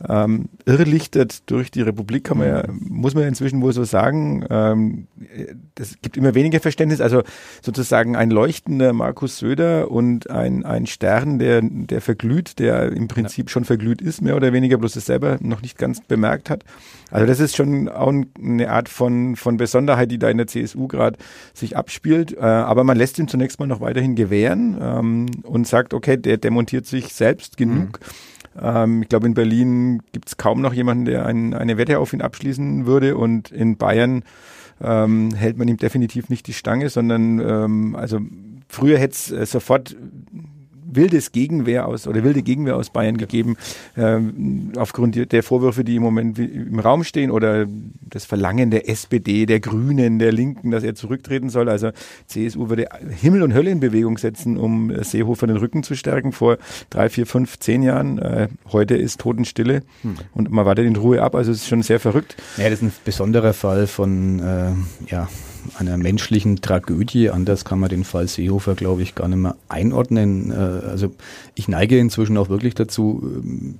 ähm, 0.07 0.49
irrlichtert 0.65 1.49
durch 1.49 1.71
die 1.71 1.81
Republik, 1.81 2.23
kann 2.23 2.37
man 2.37 2.47
ja, 2.47 2.63
muss 2.69 3.13
man 3.13 3.23
inzwischen 3.23 3.61
wohl 3.61 3.73
so 3.73 3.83
sagen. 3.83 4.45
Ähm, 4.49 5.07
gibt 6.01 6.17
immer 6.17 6.35
weniger 6.35 6.59
Verständnis. 6.59 7.01
Also 7.01 7.23
sozusagen 7.61 8.15
ein 8.15 8.31
leuchtender 8.31 8.93
Markus 8.93 9.37
Söder 9.37 9.91
und 9.91 10.29
ein, 10.29 10.65
ein 10.65 10.85
Stern, 10.85 11.39
der, 11.39 11.61
der 11.63 12.01
verglüht, 12.01 12.59
der 12.59 12.91
im 12.91 13.07
Prinzip 13.07 13.49
ja. 13.49 13.53
schon 13.53 13.65
verglüht 13.65 14.01
ist, 14.01 14.21
mehr 14.21 14.35
oder 14.35 14.53
weniger, 14.53 14.77
bloß 14.77 14.95
es 14.95 15.05
selber 15.05 15.37
noch 15.41 15.61
nicht 15.61 15.77
ganz 15.77 16.01
bemerkt 16.01 16.49
hat. 16.49 16.63
Also 17.09 17.25
das 17.25 17.39
ist 17.39 17.55
schon 17.55 17.89
auch 17.89 18.13
eine 18.41 18.69
Art 18.69 18.89
von, 18.89 19.35
von 19.35 19.57
Besonderheit, 19.57 20.11
die 20.11 20.19
da 20.19 20.29
in 20.29 20.37
der 20.37 20.47
CSU 20.47 20.87
gerade 20.87 21.17
sich 21.53 21.77
abspielt. 21.77 22.33
Äh, 22.33 22.41
aber 22.41 22.83
man 22.83 22.97
lässt 22.97 23.19
ihn 23.19 23.27
zunächst 23.27 23.59
mal 23.59 23.67
noch 23.67 23.81
weiterhin 23.81 24.15
gewähren 24.15 24.77
ähm, 24.81 25.25
und 25.43 25.67
sagt, 25.67 25.93
okay, 25.93 26.17
der 26.17 26.37
demontiert 26.37 26.85
sich 26.85 27.13
selbst 27.13 27.57
genug. 27.57 27.99
Mhm 27.99 28.30
ähm, 28.59 29.01
ich 29.03 29.09
glaube, 29.09 29.27
in 29.27 29.33
Berlin 29.33 30.01
gibt 30.11 30.27
es 30.27 30.37
kaum 30.37 30.61
noch 30.61 30.73
jemanden, 30.73 31.05
der 31.05 31.25
ein, 31.25 31.53
eine 31.53 31.77
Wette 31.77 31.99
auf 31.99 32.13
ihn 32.13 32.21
abschließen 32.21 32.85
würde. 32.85 33.17
Und 33.17 33.51
in 33.51 33.77
Bayern 33.77 34.23
ähm, 34.81 35.33
hält 35.33 35.57
man 35.57 35.67
ihm 35.67 35.77
definitiv 35.77 36.29
nicht 36.29 36.47
die 36.47 36.53
Stange, 36.53 36.89
sondern 36.89 37.39
ähm, 37.39 37.95
also 37.95 38.19
früher 38.67 38.97
hätte 38.97 39.13
es 39.13 39.31
äh, 39.31 39.45
sofort 39.45 39.95
wildes 40.95 41.31
Gegenwehr 41.31 41.87
aus 41.87 42.07
oder 42.07 42.23
wilde 42.23 42.41
Gegenwehr 42.41 42.75
aus 42.75 42.89
Bayern 42.89 43.17
gegeben, 43.17 43.57
ähm, 43.97 44.71
aufgrund 44.77 45.31
der 45.31 45.43
Vorwürfe, 45.43 45.83
die 45.83 45.95
im 45.95 46.03
Moment 46.03 46.39
im 46.39 46.79
Raum 46.79 47.03
stehen 47.03 47.31
oder 47.31 47.65
das 48.01 48.25
Verlangen 48.25 48.71
der 48.71 48.89
SPD, 48.89 49.45
der 49.45 49.59
Grünen, 49.59 50.19
der 50.19 50.31
Linken, 50.31 50.71
dass 50.71 50.83
er 50.83 50.95
zurücktreten 50.95 51.49
soll. 51.49 51.69
Also 51.69 51.91
CSU 52.27 52.69
würde 52.69 52.87
Himmel 53.09 53.43
und 53.43 53.53
Hölle 53.53 53.71
in 53.71 53.79
Bewegung 53.79 54.17
setzen, 54.17 54.57
um 54.57 54.91
Seehofer 55.03 55.47
den 55.47 55.57
Rücken 55.57 55.83
zu 55.83 55.95
stärken 55.95 56.31
vor 56.31 56.57
drei, 56.89 57.09
vier, 57.09 57.25
fünf, 57.25 57.59
zehn 57.59 57.83
Jahren. 57.83 58.19
Äh, 58.19 58.47
heute 58.71 58.95
ist 58.95 59.19
Totenstille 59.21 59.81
hm. 60.01 60.15
und 60.33 60.51
man 60.51 60.65
wartet 60.65 60.85
in 60.85 60.95
Ruhe 60.95 61.21
ab. 61.21 61.35
Also 61.35 61.51
es 61.51 61.59
ist 61.59 61.67
schon 61.67 61.83
sehr 61.83 61.99
verrückt. 61.99 62.35
Ja, 62.57 62.65
das 62.65 62.73
ist 62.73 62.83
ein 62.83 62.93
besonderer 63.05 63.53
Fall 63.53 63.87
von 63.87 64.39
äh, 64.39 64.71
ja, 65.07 65.27
einer 65.77 65.97
menschlichen 65.97 66.61
Tragödie. 66.61 67.29
Anders 67.29 67.65
kann 67.65 67.79
man 67.79 67.89
den 67.89 68.03
Fall 68.03 68.27
Seehofer, 68.27 68.75
glaube 68.75 69.01
ich, 69.01 69.15
gar 69.15 69.27
nicht 69.27 69.37
mehr 69.37 69.55
einordnen. 69.69 70.51
Äh, 70.51 70.55
also 70.55 71.13
ich 71.55 71.67
neige 71.67 71.97
inzwischen 71.97 72.37
auch 72.37 72.49
wirklich 72.49 72.75
dazu, 72.75 73.21
ähm, 73.23 73.79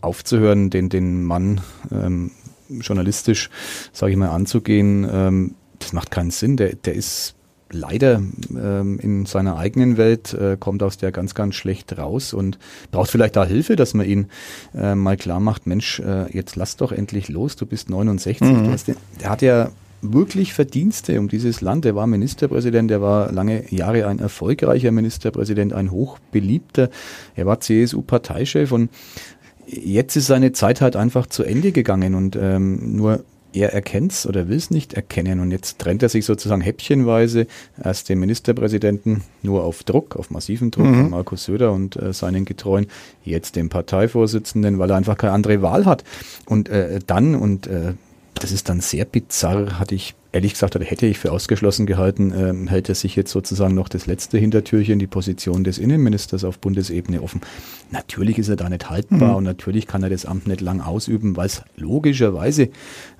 aufzuhören, 0.00 0.70
den, 0.70 0.88
den 0.88 1.24
Mann 1.24 1.60
ähm, 1.90 2.30
journalistisch, 2.68 3.50
sage 3.92 4.12
ich 4.12 4.18
mal, 4.18 4.28
anzugehen. 4.28 5.08
Ähm, 5.10 5.54
das 5.78 5.92
macht 5.92 6.10
keinen 6.10 6.30
Sinn. 6.30 6.56
Der, 6.56 6.74
der 6.74 6.94
ist 6.94 7.34
leider 7.70 8.22
ähm, 8.50 8.98
in 8.98 9.26
seiner 9.26 9.58
eigenen 9.58 9.96
Welt, 9.96 10.32
äh, 10.32 10.56
kommt 10.58 10.82
aus 10.82 10.96
der 10.96 11.12
ganz, 11.12 11.34
ganz 11.34 11.54
schlecht 11.54 11.98
raus 11.98 12.32
und 12.32 12.58
braucht 12.90 13.10
vielleicht 13.10 13.36
da 13.36 13.44
Hilfe, 13.44 13.76
dass 13.76 13.94
man 13.94 14.06
ihn 14.06 14.26
äh, 14.74 14.94
mal 14.94 15.16
klar 15.16 15.40
macht, 15.40 15.66
Mensch, 15.66 16.00
äh, 16.00 16.30
jetzt 16.34 16.56
lass 16.56 16.76
doch 16.76 16.92
endlich 16.92 17.28
los, 17.28 17.56
du 17.56 17.66
bist 17.66 17.90
69. 17.90 18.40
Mhm. 18.40 18.76
Den, 18.86 18.96
der 19.20 19.30
hat 19.30 19.42
ja 19.42 19.70
wirklich 20.02 20.54
Verdienste 20.54 21.18
um 21.18 21.28
dieses 21.28 21.60
Land. 21.60 21.84
Er 21.84 21.94
war 21.94 22.06
Ministerpräsident, 22.06 22.90
er 22.90 23.02
war 23.02 23.32
lange 23.32 23.72
Jahre 23.72 24.06
ein 24.06 24.18
erfolgreicher 24.18 24.92
Ministerpräsident, 24.92 25.72
ein 25.72 25.90
hochbeliebter. 25.90 26.90
Er 27.34 27.46
war 27.46 27.60
CSU-Parteichef 27.60 28.72
und 28.72 28.90
jetzt 29.66 30.16
ist 30.16 30.26
seine 30.26 30.52
Zeit 30.52 30.80
halt 30.80 30.96
einfach 30.96 31.26
zu 31.26 31.42
Ende 31.42 31.72
gegangen 31.72 32.14
und 32.14 32.36
ähm, 32.36 32.96
nur 32.96 33.24
er 33.52 33.72
erkennt 33.72 34.12
es 34.12 34.26
oder 34.26 34.48
will 34.48 34.56
es 34.56 34.70
nicht 34.70 34.92
erkennen 34.92 35.40
und 35.40 35.50
jetzt 35.50 35.78
trennt 35.78 36.02
er 36.02 36.08
sich 36.08 36.24
sozusagen 36.26 36.60
häppchenweise 36.60 37.46
erst 37.82 38.08
den 38.08 38.20
Ministerpräsidenten 38.20 39.22
nur 39.42 39.64
auf 39.64 39.84
Druck, 39.84 40.16
auf 40.16 40.30
massiven 40.30 40.70
Druck 40.70 40.86
mhm. 40.86 40.94
von 40.94 41.10
Markus 41.10 41.44
Söder 41.44 41.72
und 41.72 41.96
äh, 41.96 42.12
seinen 42.12 42.44
Getreuen, 42.44 42.86
jetzt 43.24 43.56
den 43.56 43.68
Parteivorsitzenden, 43.68 44.78
weil 44.78 44.90
er 44.90 44.96
einfach 44.96 45.16
keine 45.16 45.32
andere 45.32 45.62
Wahl 45.62 45.86
hat. 45.86 46.04
Und 46.44 46.68
äh, 46.68 47.00
dann, 47.06 47.34
und 47.34 47.66
äh, 47.66 47.94
das 48.38 48.52
ist 48.52 48.68
dann 48.68 48.80
sehr 48.80 49.04
bizarr, 49.04 49.78
hatte 49.78 49.94
ich 49.94 50.14
ehrlich 50.32 50.52
gesagt, 50.52 50.76
oder 50.76 50.84
hätte 50.84 51.06
ich 51.06 51.18
für 51.18 51.32
ausgeschlossen 51.32 51.86
gehalten, 51.86 52.32
ähm, 52.36 52.68
hält 52.68 52.88
er 52.88 52.94
sich 52.94 53.16
jetzt 53.16 53.30
sozusagen 53.30 53.74
noch 53.74 53.88
das 53.88 54.06
letzte 54.06 54.38
Hintertürchen, 54.38 54.98
die 54.98 55.06
Position 55.06 55.64
des 55.64 55.78
Innenministers 55.78 56.44
auf 56.44 56.58
Bundesebene 56.58 57.22
offen. 57.22 57.40
Natürlich 57.90 58.38
ist 58.38 58.48
er 58.48 58.56
da 58.56 58.68
nicht 58.68 58.90
haltbar 58.90 59.30
mhm. 59.30 59.36
und 59.36 59.44
natürlich 59.44 59.86
kann 59.86 60.02
er 60.02 60.10
das 60.10 60.26
Amt 60.26 60.46
nicht 60.46 60.60
lang 60.60 60.80
ausüben, 60.80 61.36
weil 61.36 61.46
es 61.46 61.62
logischerweise 61.76 62.68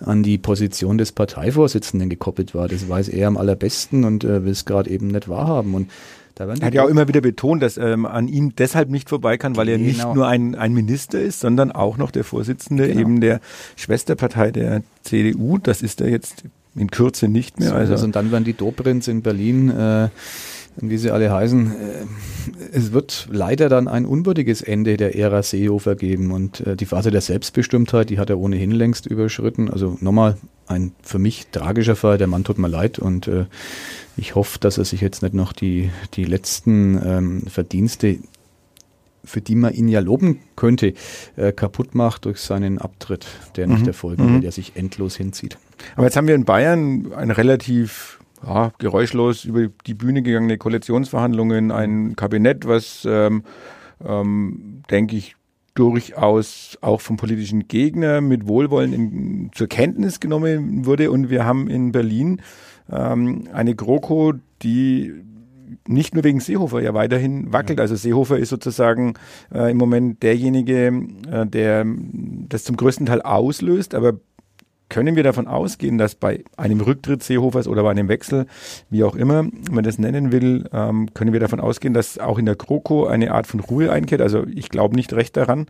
an 0.00 0.22
die 0.22 0.38
Position 0.38 0.98
des 0.98 1.12
Parteivorsitzenden 1.12 2.10
gekoppelt 2.10 2.54
war. 2.54 2.68
Das 2.68 2.88
weiß 2.88 3.08
er 3.08 3.28
am 3.28 3.36
allerbesten 3.36 4.04
und 4.04 4.24
äh, 4.24 4.44
will 4.44 4.52
es 4.52 4.66
gerade 4.66 4.90
eben 4.90 5.08
nicht 5.08 5.28
wahrhaben. 5.28 5.74
Und 5.74 5.90
er 6.38 6.66
hat 6.66 6.74
ja 6.74 6.84
auch 6.84 6.88
immer 6.88 7.08
wieder 7.08 7.20
betont, 7.20 7.62
dass 7.62 7.76
ähm, 7.76 8.06
an 8.06 8.28
ihm 8.28 8.54
deshalb 8.56 8.90
nicht 8.90 9.08
vorbei 9.08 9.38
kann, 9.38 9.56
weil 9.56 9.66
genau. 9.66 9.78
er 9.78 9.86
nicht 9.86 10.00
genau. 10.00 10.14
nur 10.14 10.28
ein, 10.28 10.54
ein 10.54 10.72
Minister 10.72 11.20
ist, 11.20 11.40
sondern 11.40 11.72
auch 11.72 11.96
noch 11.96 12.10
der 12.10 12.24
Vorsitzende 12.24 12.88
genau. 12.88 13.00
eben 13.00 13.20
der 13.20 13.40
Schwesterpartei 13.76 14.50
der 14.50 14.82
CDU. 15.02 15.58
Das 15.58 15.82
ist 15.82 16.00
er 16.00 16.08
jetzt 16.08 16.44
in 16.74 16.90
Kürze 16.90 17.28
nicht 17.28 17.58
mehr. 17.58 17.70
So, 17.70 17.74
also, 17.74 17.92
also 17.92 18.04
und 18.04 18.16
dann 18.16 18.30
werden 18.30 18.44
die 18.44 18.54
Dobrins 18.54 19.08
in 19.08 19.22
Berlin, 19.22 19.70
äh, 19.70 20.08
wie 20.80 20.96
sie 20.96 21.10
alle 21.10 21.32
heißen, 21.32 21.72
äh, 21.72 21.74
es 22.72 22.92
wird 22.92 23.28
leider 23.30 23.68
dann 23.68 23.88
ein 23.88 24.06
unwürdiges 24.06 24.62
Ende 24.62 24.96
der 24.96 25.16
Ära 25.16 25.42
Seehofer 25.42 25.96
geben 25.96 26.30
und 26.30 26.60
äh, 26.60 26.76
die 26.76 26.86
Phase 26.86 27.10
der 27.10 27.20
Selbstbestimmtheit, 27.20 28.10
die 28.10 28.18
hat 28.18 28.30
er 28.30 28.38
ohnehin 28.38 28.70
längst 28.70 29.06
überschritten. 29.06 29.70
Also 29.70 29.98
nochmal 30.00 30.36
ein 30.68 30.92
für 31.02 31.18
mich 31.18 31.48
tragischer 31.48 31.96
Fall. 31.96 32.18
Der 32.18 32.26
Mann 32.26 32.44
tut 32.44 32.58
mir 32.58 32.68
leid 32.68 32.98
und 32.98 33.28
äh, 33.28 33.46
ich 34.16 34.34
hoffe, 34.34 34.58
dass 34.58 34.78
er 34.78 34.84
sich 34.84 35.00
jetzt 35.00 35.22
nicht 35.22 35.34
noch 35.34 35.52
die, 35.52 35.90
die 36.14 36.24
letzten 36.24 37.00
ähm, 37.04 37.42
Verdienste 37.46 38.18
für 39.24 39.40
die 39.40 39.54
man 39.54 39.74
ihn 39.74 39.88
ja 39.88 40.00
loben 40.00 40.40
könnte, 40.56 40.94
äh, 41.36 41.52
kaputt 41.52 41.94
macht 41.94 42.24
durch 42.24 42.40
seinen 42.40 42.78
Abtritt, 42.78 43.26
der 43.56 43.66
mhm. 43.66 43.74
nicht 43.74 43.86
erfolgen 43.86 44.24
mhm. 44.24 44.34
will, 44.34 44.40
der 44.40 44.52
sich 44.52 44.72
endlos 44.74 45.16
hinzieht. 45.16 45.58
Aber 45.96 46.04
jetzt 46.04 46.16
haben 46.16 46.26
wir 46.26 46.34
in 46.34 46.44
Bayern 46.44 47.12
ein 47.12 47.30
relativ 47.30 48.20
ja, 48.44 48.72
geräuschlos 48.78 49.44
über 49.44 49.68
die 49.86 49.94
Bühne 49.94 50.22
gegangene 50.22 50.58
Koalitionsverhandlungen, 50.58 51.70
ein 51.70 52.16
Kabinett, 52.16 52.66
was, 52.66 53.06
ähm, 53.08 53.44
ähm, 54.04 54.82
denke 54.90 55.16
ich, 55.16 55.36
durchaus 55.78 56.76
auch 56.80 57.00
vom 57.00 57.16
politischen 57.16 57.68
Gegner 57.68 58.20
mit 58.20 58.48
Wohlwollen 58.48 58.92
in, 58.92 59.50
zur 59.54 59.68
Kenntnis 59.68 60.18
genommen 60.18 60.84
wurde. 60.86 61.10
Und 61.12 61.30
wir 61.30 61.44
haben 61.44 61.68
in 61.68 61.92
Berlin 61.92 62.42
ähm, 62.90 63.44
eine 63.52 63.76
GroKo, 63.76 64.34
die 64.62 65.14
nicht 65.86 66.14
nur 66.14 66.24
wegen 66.24 66.40
Seehofer 66.40 66.80
ja 66.80 66.94
weiterhin 66.94 67.52
wackelt. 67.52 67.78
Also 67.80 67.94
Seehofer 67.94 68.38
ist 68.38 68.48
sozusagen 68.48 69.14
äh, 69.54 69.70
im 69.70 69.76
Moment 69.76 70.22
derjenige, 70.22 70.92
äh, 71.30 71.46
der 71.46 71.86
das 72.48 72.64
zum 72.64 72.76
größten 72.76 73.06
Teil 73.06 73.22
auslöst, 73.22 73.94
aber 73.94 74.14
können 74.88 75.16
wir 75.16 75.22
davon 75.22 75.46
ausgehen, 75.46 75.98
dass 75.98 76.14
bei 76.14 76.44
einem 76.56 76.80
Rücktritt 76.80 77.22
Seehofers 77.22 77.68
oder 77.68 77.82
bei 77.82 77.90
einem 77.90 78.08
Wechsel, 78.08 78.46
wie 78.90 79.04
auch 79.04 79.14
immer 79.14 79.46
man 79.70 79.84
das 79.84 79.98
nennen 79.98 80.32
will, 80.32 80.68
ähm, 80.72 81.12
können 81.14 81.32
wir 81.32 81.40
davon 81.40 81.60
ausgehen, 81.60 81.94
dass 81.94 82.18
auch 82.18 82.38
in 82.38 82.46
der 82.46 82.56
GroKo 82.56 83.06
eine 83.06 83.32
Art 83.32 83.46
von 83.46 83.60
Ruhe 83.60 83.92
einkehrt? 83.92 84.20
Also 84.20 84.44
ich 84.46 84.68
glaube 84.70 84.96
nicht 84.96 85.12
recht 85.12 85.36
daran, 85.36 85.66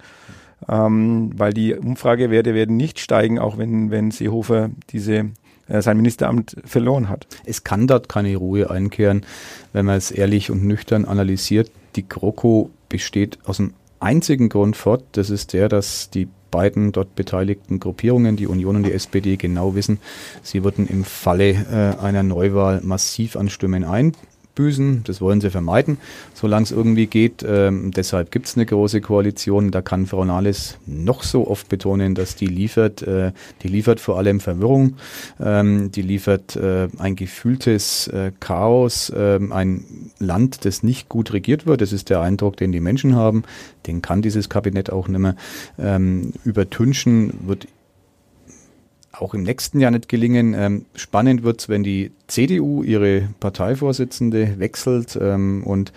ähm, 0.68 1.32
weil 1.36 1.52
die 1.52 1.74
Umfragewerte 1.74 2.54
werden 2.54 2.76
nicht 2.76 3.00
steigen, 3.00 3.38
auch 3.38 3.58
wenn, 3.58 3.90
wenn 3.90 4.10
Seehofer 4.10 4.70
diese 4.90 5.30
äh, 5.68 5.82
sein 5.82 5.96
Ministeramt 5.96 6.56
verloren 6.64 7.08
hat. 7.08 7.26
Es 7.44 7.64
kann 7.64 7.86
dort 7.86 8.08
keine 8.08 8.36
Ruhe 8.36 8.70
einkehren, 8.70 9.24
wenn 9.72 9.86
man 9.86 9.96
es 9.96 10.10
ehrlich 10.10 10.50
und 10.50 10.64
nüchtern 10.64 11.04
analysiert. 11.04 11.70
Die 11.96 12.08
GroKo 12.08 12.70
besteht 12.88 13.38
aus 13.44 13.60
einem 13.60 13.74
einzigen 14.00 14.48
Grund 14.48 14.76
fort, 14.76 15.04
das 15.12 15.30
ist 15.30 15.52
der, 15.52 15.68
dass 15.68 16.10
die 16.10 16.28
beiden 16.50 16.92
dort 16.92 17.14
beteiligten 17.14 17.80
Gruppierungen, 17.80 18.36
die 18.36 18.46
Union 18.46 18.76
und 18.76 18.82
die 18.84 18.92
SPD, 18.92 19.36
genau 19.36 19.74
wissen, 19.74 19.98
sie 20.42 20.64
würden 20.64 20.86
im 20.86 21.04
Falle 21.04 21.50
äh, 21.50 22.02
einer 22.02 22.22
Neuwahl 22.22 22.80
massiv 22.82 23.36
an 23.36 23.48
Stimmen 23.48 23.84
ein 23.84 24.12
einbüßen. 24.58 25.04
Das 25.04 25.20
wollen 25.20 25.40
sie 25.40 25.50
vermeiden, 25.50 25.98
solange 26.34 26.64
es 26.64 26.70
irgendwie 26.70 27.06
geht. 27.06 27.44
Ähm, 27.46 27.92
deshalb 27.92 28.30
gibt 28.30 28.46
es 28.46 28.56
eine 28.56 28.66
große 28.66 29.00
Koalition. 29.00 29.70
Da 29.70 29.82
kann 29.82 30.06
Frau 30.06 30.24
Nahles 30.24 30.78
noch 30.86 31.22
so 31.22 31.48
oft 31.48 31.68
betonen, 31.68 32.14
dass 32.14 32.36
die 32.36 32.46
liefert. 32.46 33.02
Äh, 33.02 33.32
die 33.62 33.68
liefert 33.68 34.00
vor 34.00 34.18
allem 34.18 34.40
Verwirrung. 34.40 34.96
Ähm, 35.40 35.90
die 35.92 36.02
liefert 36.02 36.56
äh, 36.56 36.88
ein 36.98 37.16
gefühltes 37.16 38.08
äh, 38.08 38.32
Chaos. 38.40 39.12
Ähm, 39.14 39.52
ein 39.52 39.84
Land, 40.18 40.64
das 40.64 40.82
nicht 40.82 41.08
gut 41.08 41.32
regiert 41.32 41.66
wird. 41.66 41.80
Das 41.80 41.92
ist 41.92 42.10
der 42.10 42.20
Eindruck, 42.20 42.56
den 42.56 42.72
die 42.72 42.80
Menschen 42.80 43.14
haben. 43.14 43.44
Den 43.86 44.02
kann 44.02 44.22
dieses 44.22 44.48
Kabinett 44.48 44.90
auch 44.90 45.08
nicht 45.08 45.20
mehr 45.20 45.36
ähm, 45.78 46.32
übertünchen. 46.44 47.32
Wird 47.46 47.68
auch 49.12 49.34
im 49.34 49.42
nächsten 49.42 49.80
Jahr 49.80 49.90
nicht 49.90 50.08
gelingen. 50.08 50.54
Ähm, 50.54 50.84
spannend 50.94 51.42
wird 51.42 51.60
es, 51.60 51.68
wenn 51.68 51.82
die 51.82 52.12
CDU 52.26 52.82
ihre 52.82 53.28
Parteivorsitzende 53.40 54.58
wechselt 54.58 55.18
ähm, 55.20 55.62
und 55.64 55.92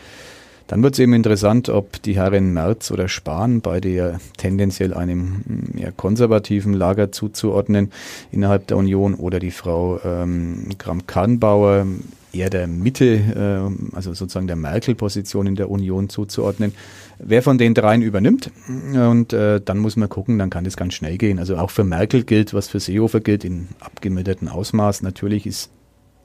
dann 0.71 0.83
wird 0.83 0.93
es 0.93 0.99
eben 0.99 1.11
interessant, 1.11 1.67
ob 1.67 2.01
die 2.01 2.15
Herren 2.15 2.53
Merz 2.53 2.91
oder 2.91 3.09
Spahn, 3.09 3.59
beide 3.59 3.89
ja 3.89 4.19
tendenziell 4.37 4.93
einem 4.93 5.43
hm, 5.45 5.77
eher 5.77 5.91
konservativen 5.91 6.71
Lager 6.71 7.11
zuzuordnen 7.11 7.91
innerhalb 8.31 8.67
der 8.67 8.77
Union, 8.77 9.15
oder 9.15 9.39
die 9.39 9.51
Frau 9.51 9.99
ähm, 10.05 10.69
Kramp-Karrenbauer 10.77 11.87
eher 12.31 12.49
der 12.49 12.67
Mitte, 12.67 13.05
äh, 13.05 13.95
also 13.95 14.13
sozusagen 14.13 14.47
der 14.47 14.55
Merkel-Position 14.55 15.47
in 15.47 15.55
der 15.55 15.69
Union 15.69 16.07
zuzuordnen, 16.07 16.73
wer 17.23 17.43
von 17.43 17.57
den 17.57 17.73
dreien 17.73 18.01
übernimmt. 18.01 18.51
Und 18.67 19.33
äh, 19.33 19.61
dann 19.61 19.77
muss 19.77 19.95
man 19.95 20.09
gucken, 20.09 20.39
dann 20.39 20.49
kann 20.49 20.63
das 20.63 20.77
ganz 20.77 20.93
schnell 20.93 21.17
gehen. 21.17 21.39
Also 21.39 21.57
auch 21.57 21.69
für 21.69 21.83
Merkel 21.83 22.23
gilt, 22.23 22.53
was 22.53 22.67
für 22.67 22.79
Seehofer 22.79 23.19
gilt, 23.19 23.45
in 23.45 23.69
abgemildertem 23.79 24.47
Ausmaß. 24.47 25.03
Natürlich 25.03 25.45
ist 25.45 25.71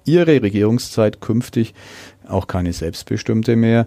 ihre 0.04 0.42
Regierungszeit 0.42 1.20
künftig 1.20 1.74
auch 2.28 2.46
keine 2.46 2.72
selbstbestimmte 2.72 3.56
mehr. 3.56 3.86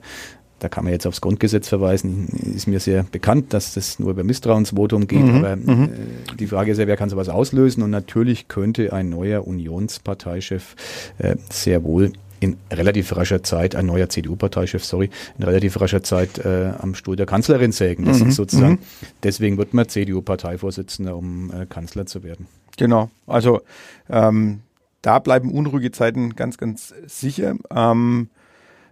Da 0.59 0.67
kann 0.67 0.83
man 0.83 0.91
jetzt 0.91 1.07
aufs 1.07 1.21
Grundgesetz 1.21 1.69
verweisen. 1.69 2.27
Ist 2.53 2.67
mir 2.67 2.81
sehr 2.81 3.03
bekannt, 3.03 3.53
dass 3.53 3.75
das 3.75 3.97
nur 3.97 4.11
über 4.11 4.25
Misstrauensvotum 4.25 5.07
geht. 5.07 5.23
Mhm, 5.23 5.35
aber 5.35 5.55
mhm. 5.55 5.83
äh, 5.83 6.35
die 6.37 6.47
Frage 6.47 6.71
ist 6.71 6.77
ja, 6.77 6.87
wer 6.87 6.97
kann 6.97 7.09
sowas 7.09 7.29
auslösen? 7.29 7.81
Und 7.81 7.91
natürlich 7.91 8.49
könnte 8.49 8.91
ein 8.91 9.09
neuer 9.09 9.47
Unionsparteichef 9.47 10.75
äh, 11.17 11.37
sehr 11.49 11.83
wohl 11.83 12.11
in 12.39 12.57
relativ 12.71 13.15
rascher 13.15 13.43
Zeit, 13.43 13.75
ein 13.75 13.85
neuer 13.85 14.09
CDU-Parteichef, 14.09 14.83
sorry, 14.83 15.09
in 15.37 15.43
relativ 15.43 15.79
rascher 15.79 16.03
Zeit 16.03 16.39
äh, 16.39 16.71
am 16.79 16.95
Stuhl 16.95 17.15
der 17.15 17.25
Kanzlerin 17.25 17.71
sägen. 17.71 18.05
Das 18.05 18.19
mhm, 18.19 18.29
ist 18.29 18.35
sozusagen, 18.35 18.73
mhm. 18.73 19.07
deswegen 19.23 19.57
wird 19.57 19.73
man 19.73 19.87
CDU-Parteivorsitzender, 19.87 21.15
um 21.15 21.51
äh, 21.51 21.65
Kanzler 21.65 22.05
zu 22.05 22.23
werden. 22.23 22.47
Genau, 22.77 23.09
also 23.27 23.61
ähm, 24.09 24.61
da 25.01 25.19
bleiben 25.19 25.51
unruhige 25.51 25.91
Zeiten 25.91 26.35
ganz, 26.35 26.57
ganz 26.57 26.93
sicher. 27.07 27.55
Ähm, 27.73 28.29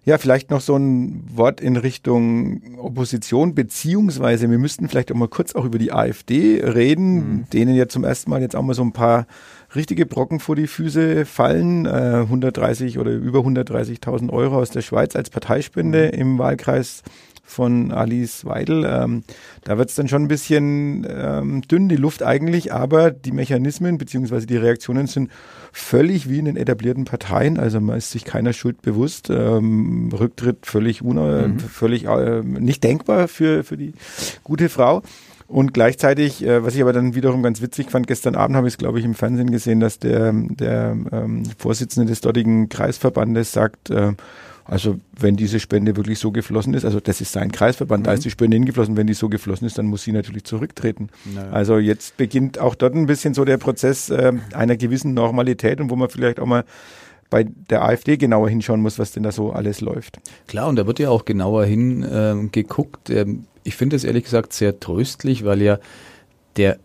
ja, 0.08 0.18
vielleicht 0.18 0.52
noch 0.52 0.62
so 0.62 0.78
ein 0.78 1.22
Wort 1.36 1.60
in 1.60 1.76
Richtung 1.76 2.78
Opposition, 2.78 3.54
beziehungsweise 3.54 4.50
wir 4.50 4.58
müssten 4.58 4.88
vielleicht 4.88 5.12
auch 5.12 5.18
mal 5.18 5.28
kurz 5.28 5.54
auch 5.54 5.66
über 5.66 5.78
die 5.78 5.92
AfD 5.92 6.64
reden, 6.64 7.16
mhm. 7.16 7.50
denen 7.52 7.76
ja 7.76 7.90
zum 7.90 8.06
ersten 8.06 8.30
Mal 8.30 8.40
jetzt 8.40 8.56
auch 8.56 8.62
mal 8.62 8.74
so 8.74 8.84
ein 8.84 8.94
paar 8.94 9.28
richtige 9.76 10.06
Brocken 10.06 10.40
vor 10.40 10.56
die 10.56 10.68
Füße 10.68 11.26
fallen. 11.26 11.86
Äh, 11.86 12.22
130 12.22 13.00
oder 13.00 13.12
über 13.12 13.40
130.000 13.40 14.32
Euro 14.32 14.60
aus 14.60 14.70
der 14.70 14.82
Schweiz 14.82 15.14
als 15.14 15.30
Parteispende 15.30 16.10
mhm. 16.14 16.22
im 16.22 16.38
Wahlkreis 16.40 17.04
von 17.48 17.92
Alice 17.94 18.46
Weidel. 18.46 18.86
Ähm, 18.86 19.24
da 19.64 19.78
wird 19.78 19.90
es 19.90 19.96
dann 19.96 20.10
schon 20.10 20.24
ein 20.24 20.28
bisschen 20.28 21.08
ähm, 21.10 21.62
dünn, 21.62 21.88
die 21.88 21.96
Luft 21.96 22.22
eigentlich, 22.22 22.74
aber 22.74 23.10
die 23.10 23.32
Mechanismen 23.32 23.98
bzw. 23.98 24.46
die 24.46 24.58
Reaktionen 24.58 25.08
sind 25.08 25.32
völlig 25.72 26.30
wie 26.30 26.40
in 26.40 26.46
den 26.46 26.58
etablierten 26.58 27.06
Parteien. 27.06 27.58
Also 27.58 27.80
man 27.80 27.98
ist 27.98 28.12
sich 28.12 28.26
keiner 28.26 28.52
Schuld 28.52 28.82
bewusst. 28.82 29.30
Ähm, 29.30 30.12
Rücktritt 30.12 30.66
völlig, 30.66 31.02
mhm. 31.02 31.58
völlig 31.60 32.04
äh, 32.04 32.42
nicht 32.44 32.84
denkbar 32.84 33.30
für, 33.30 33.64
für 33.64 33.78
die 33.78 33.94
gute 34.44 34.68
Frau. 34.68 35.02
Und 35.48 35.74
gleichzeitig, 35.74 36.46
äh, 36.46 36.64
was 36.64 36.76
ich 36.76 36.82
aber 36.82 36.94
dann 36.94 37.16
wiederum 37.16 37.42
ganz 37.42 37.62
witzig 37.62 37.90
fand, 37.90 38.08
gestern 38.08 38.36
Abend 38.36 38.58
habe 38.58 38.68
ich 38.68 38.74
es, 38.74 38.78
glaube 38.78 39.00
ich, 39.00 39.06
im 39.06 39.16
Fernsehen 39.16 39.50
gesehen, 39.50 39.80
dass 39.80 39.98
der, 39.98 40.34
der 40.34 40.98
ähm, 41.12 41.44
Vorsitzende 41.58 42.10
des 42.10 42.20
dortigen 42.20 42.68
Kreisverbandes 42.68 43.54
sagt, 43.54 43.90
äh, 43.90 44.14
also 44.66 45.00
wenn 45.18 45.38
diese 45.38 45.62
Spende 45.62 45.96
wirklich 45.96 46.20
so 46.20 46.32
geflossen 46.32 46.74
ist, 46.74 46.84
also 46.84 47.00
das 47.00 47.22
ist 47.22 47.32
sein 47.32 47.54
Kreisverband, 47.54 48.04
mhm. 48.04 48.06
da 48.06 48.14
ist 48.14 48.26
die 48.26 48.30
Spende 48.30 48.56
hingeflossen, 48.56 48.98
wenn 48.98 49.08
die 49.08 49.14
so 49.14 49.30
geflossen 49.30 49.66
ist, 49.66 49.78
dann 49.78 49.86
muss 49.86 50.04
sie 50.04 50.12
natürlich 50.12 50.44
zurücktreten. 50.44 51.08
Naja. 51.34 51.50
Also 51.52 51.78
jetzt 51.78 52.18
beginnt 52.18 52.60
auch 52.60 52.76
dort 52.76 52.94
ein 52.94 53.06
bisschen 53.06 53.34
so 53.34 53.46
der 53.46 53.58
Prozess 53.58 54.10
äh, 54.10 54.34
einer 54.54 54.76
gewissen 54.76 55.14
Normalität 55.14 55.80
und 55.80 55.90
wo 55.90 55.96
man 55.96 56.10
vielleicht 56.10 56.42
auch 56.42 56.46
mal 56.46 56.66
bei 57.30 57.44
der 57.44 57.84
AfD 57.84 58.18
genauer 58.18 58.50
hinschauen 58.50 58.82
muss, 58.82 59.00
was 59.00 59.12
denn 59.12 59.24
da 59.24 59.32
so 59.32 59.52
alles 59.52 59.82
läuft. 59.82 60.20
Klar, 60.48 60.68
und 60.68 60.78
da 60.78 60.88
wird 60.88 61.00
ja 61.00 61.10
auch 61.10 61.26
genauer 61.26 61.66
hingeguckt. 61.66 63.10
Ähm, 63.10 63.46
ich 63.64 63.76
finde 63.76 63.96
es 63.96 64.04
ehrlich 64.04 64.24
gesagt 64.24 64.54
sehr 64.54 64.80
tröstlich, 64.80 65.44
weil 65.44 65.62
ja 65.62 65.80
der 66.56 66.80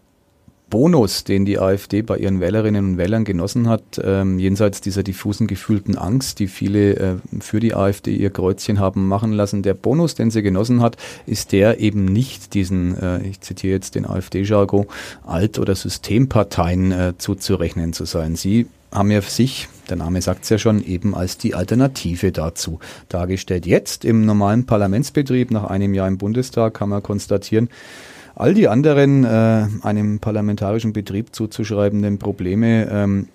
Bonus, 0.73 1.25
den 1.25 1.45
die 1.45 1.59
AfD 1.59 2.01
bei 2.01 2.17
ihren 2.17 2.41
Wählerinnen 2.41 2.93
und 2.93 2.97
Wählern 2.97 3.25
genossen 3.25 3.69
hat, 3.69 4.01
ähm, 4.03 4.39
jenseits 4.39 4.81
dieser 4.81 5.03
diffusen 5.03 5.47
gefühlten 5.47 5.99
Angst, 5.99 6.39
die 6.39 6.47
viele 6.47 6.97
äh, 6.97 7.15
für 7.41 7.61
die 7.61 7.75
AfD 7.75 8.17
ihr 8.17 8.31
Kreuzchen 8.31 8.81
haben 8.81 9.07
machen 9.07 9.33
lassen, 9.33 9.63
der 9.63 9.75
Bonus, 9.75 10.15
den 10.15 10.31
sie 10.31 10.41
genossen 10.41 10.81
hat, 10.81 10.97
ist 11.27 11.53
der 11.53 11.79
eben 11.79 12.07
nicht 12.07 12.55
diesen, 12.55 12.97
äh, 12.97 13.21
ich 13.21 13.43
zitiere 13.43 13.75
jetzt 13.75 13.97
den 13.97 14.07
AfD-Jargon, 14.07 14.87
Alt- 15.27 15.59
oder 15.59 15.75
Systemparteien 15.75 16.91
äh, 16.91 17.13
zuzurechnen 17.19 17.93
zu 17.93 18.07
sein. 18.07 18.35
Sie 18.35 18.67
haben 18.93 19.11
ja 19.11 19.23
sich, 19.23 19.69
der 19.89 19.97
Name 19.97 20.21
sagt 20.23 20.45
es 20.45 20.51
ja 20.51 20.59
schon, 20.59 20.85
eben 20.85 21.15
als 21.15 21.39
die 21.39 21.55
Alternative 21.55 22.31
dazu 22.31 22.79
dargestellt. 23.09 23.67
Jetzt 23.67 24.05
im 24.05 24.25
normalen 24.25 24.67
Parlamentsbetrieb, 24.67 25.51
nach 25.51 25.65
einem 25.65 25.95
Jahr 25.95 26.09
im 26.09 26.19
Bundestag, 26.19 26.75
kann 26.75 26.91
man 26.91 27.03
konstatieren, 27.03 27.69
all 28.35 28.55
die 28.55 28.69
anderen 28.69 29.25
äh, 29.25 29.67
einem 29.83 30.19
parlamentarischen 30.21 30.93
Betrieb 30.93 31.35
zuzuschreibenden 31.35 32.19
Probleme, 32.19 32.89
ähm, 32.91 33.29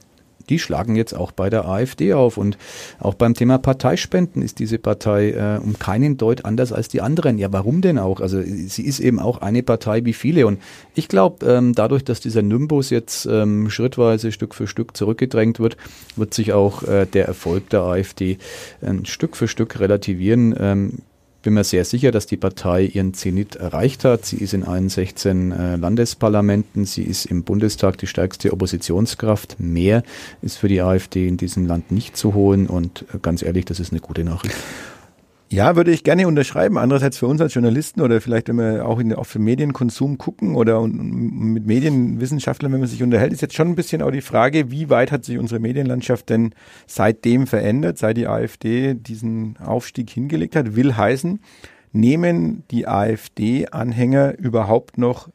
die 0.49 0.59
schlagen 0.59 0.95
jetzt 0.95 1.13
auch 1.13 1.31
bei 1.31 1.49
der 1.49 1.67
AfD 1.67 2.13
auf. 2.13 2.37
Und 2.37 2.57
auch 2.99 3.13
beim 3.13 3.33
Thema 3.33 3.57
Parteispenden 3.57 4.41
ist 4.41 4.59
diese 4.59 4.77
Partei 4.77 5.31
äh, 5.31 5.59
um 5.63 5.77
keinen 5.77 6.17
Deut 6.17 6.45
anders 6.45 6.71
als 6.71 6.87
die 6.87 7.01
anderen. 7.01 7.37
Ja, 7.37 7.51
warum 7.51 7.81
denn 7.81 7.99
auch? 7.99 8.21
Also 8.21 8.41
sie 8.41 8.83
ist 8.83 8.99
eben 8.99 9.19
auch 9.19 9.39
eine 9.41 9.63
Partei 9.63 10.05
wie 10.05 10.13
viele. 10.13 10.47
Und 10.47 10.61
ich 10.95 11.07
glaube, 11.07 11.45
ähm, 11.45 11.73
dadurch, 11.73 12.03
dass 12.03 12.19
dieser 12.19 12.41
Nimbus 12.41 12.89
jetzt 12.89 13.25
ähm, 13.25 13.69
schrittweise 13.69 14.31
Stück 14.31 14.55
für 14.55 14.67
Stück 14.67 14.95
zurückgedrängt 14.95 15.59
wird, 15.59 15.77
wird 16.15 16.33
sich 16.33 16.53
auch 16.53 16.83
äh, 16.83 17.05
der 17.05 17.25
Erfolg 17.25 17.69
der 17.69 17.81
AfD 17.81 18.37
ein 18.81 19.05
Stück 19.05 19.35
für 19.35 19.47
Stück 19.47 19.79
relativieren. 19.79 20.55
Ähm, 20.59 20.93
bin 21.47 21.53
mir 21.53 21.63
sehr 21.63 21.85
sicher, 21.85 22.11
dass 22.11 22.25
die 22.25 22.35
Partei 22.35 22.83
ihren 22.83 23.13
Zenit 23.13 23.55
erreicht 23.55 24.03
hat. 24.03 24.25
Sie 24.25 24.35
ist 24.35 24.53
in 24.53 24.65
allen 24.65 24.89
16 24.89 25.53
äh, 25.53 25.75
Landesparlamenten, 25.77 26.83
sie 26.83 27.03
ist 27.03 27.25
im 27.25 27.43
Bundestag 27.43 27.97
die 27.99 28.07
stärkste 28.07 28.51
Oppositionskraft. 28.51 29.57
Mehr 29.57 30.03
ist 30.41 30.57
für 30.57 30.67
die 30.67 30.81
AfD 30.81 31.25
in 31.25 31.37
diesem 31.37 31.65
Land 31.65 31.89
nicht 31.89 32.17
zu 32.17 32.33
holen 32.33 32.67
und 32.67 33.05
äh, 33.13 33.19
ganz 33.21 33.43
ehrlich, 33.43 33.63
das 33.63 33.79
ist 33.79 33.93
eine 33.93 34.01
gute 34.01 34.25
Nachricht. 34.25 34.57
Ja, 35.49 35.77
würde 35.77 35.91
ich 35.91 36.03
gerne 36.03 36.27
unterschreiben. 36.27 36.77
Andererseits 36.77 37.17
für 37.17 37.27
uns 37.27 37.39
als 37.39 37.53
Journalisten 37.53 38.01
oder 38.01 38.19
vielleicht, 38.19 38.49
wenn 38.49 38.57
wir 38.57 38.85
auch, 38.85 38.99
in, 38.99 39.15
für 39.23 39.39
Medienkonsum 39.39 40.17
gucken 40.17 40.55
oder 40.55 40.85
mit 40.85 41.65
Medienwissenschaftlern, 41.65 42.73
wenn 42.73 42.81
man 42.81 42.89
sich 42.89 43.01
unterhält, 43.01 43.31
ist 43.31 43.41
jetzt 43.41 43.55
schon 43.55 43.69
ein 43.69 43.75
bisschen 43.75 44.01
auch 44.01 44.11
die 44.11 44.21
Frage, 44.21 44.71
wie 44.71 44.89
weit 44.89 45.11
hat 45.11 45.23
sich 45.23 45.37
unsere 45.37 45.61
Medienlandschaft 45.61 46.29
denn 46.29 46.53
seitdem 46.85 47.47
verändert, 47.47 47.97
seit 47.97 48.17
die 48.17 48.27
AfD 48.27 48.93
diesen 48.93 49.55
Aufstieg 49.57 50.09
hingelegt 50.09 50.55
hat. 50.55 50.75
Will 50.75 50.97
heißen, 50.97 51.39
nehmen 51.93 52.63
die 52.69 52.87
AfD-Anhänger 52.87 54.37
überhaupt 54.37 54.97
noch 54.97 55.29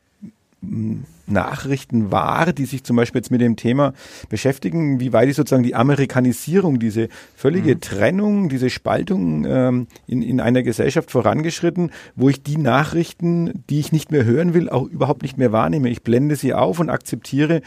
Nachrichten 1.26 2.10
wahr, 2.10 2.52
die 2.52 2.64
sich 2.64 2.84
zum 2.84 2.96
Beispiel 2.96 3.20
jetzt 3.20 3.30
mit 3.30 3.40
dem 3.40 3.56
Thema 3.56 3.92
beschäftigen, 4.28 5.00
wie 5.00 5.12
weit 5.12 5.28
ist 5.28 5.36
sozusagen 5.36 5.62
die 5.62 5.74
Amerikanisierung, 5.74 6.78
diese 6.78 7.08
völlige 7.36 7.74
mhm. 7.74 7.80
Trennung, 7.80 8.48
diese 8.48 8.70
Spaltung 8.70 9.44
ähm, 9.46 9.86
in, 10.06 10.22
in 10.22 10.40
einer 10.40 10.62
Gesellschaft 10.62 11.10
vorangeschritten, 11.10 11.90
wo 12.16 12.28
ich 12.28 12.42
die 12.42 12.58
Nachrichten, 12.58 13.64
die 13.70 13.80
ich 13.80 13.92
nicht 13.92 14.10
mehr 14.10 14.24
hören 14.24 14.54
will, 14.54 14.68
auch 14.68 14.86
überhaupt 14.86 15.22
nicht 15.22 15.38
mehr 15.38 15.52
wahrnehme. 15.52 15.88
Ich 15.90 16.02
blende 16.02 16.36
sie 16.36 16.54
auf 16.54 16.80
und 16.80 16.90
akzeptiere, 16.90 17.62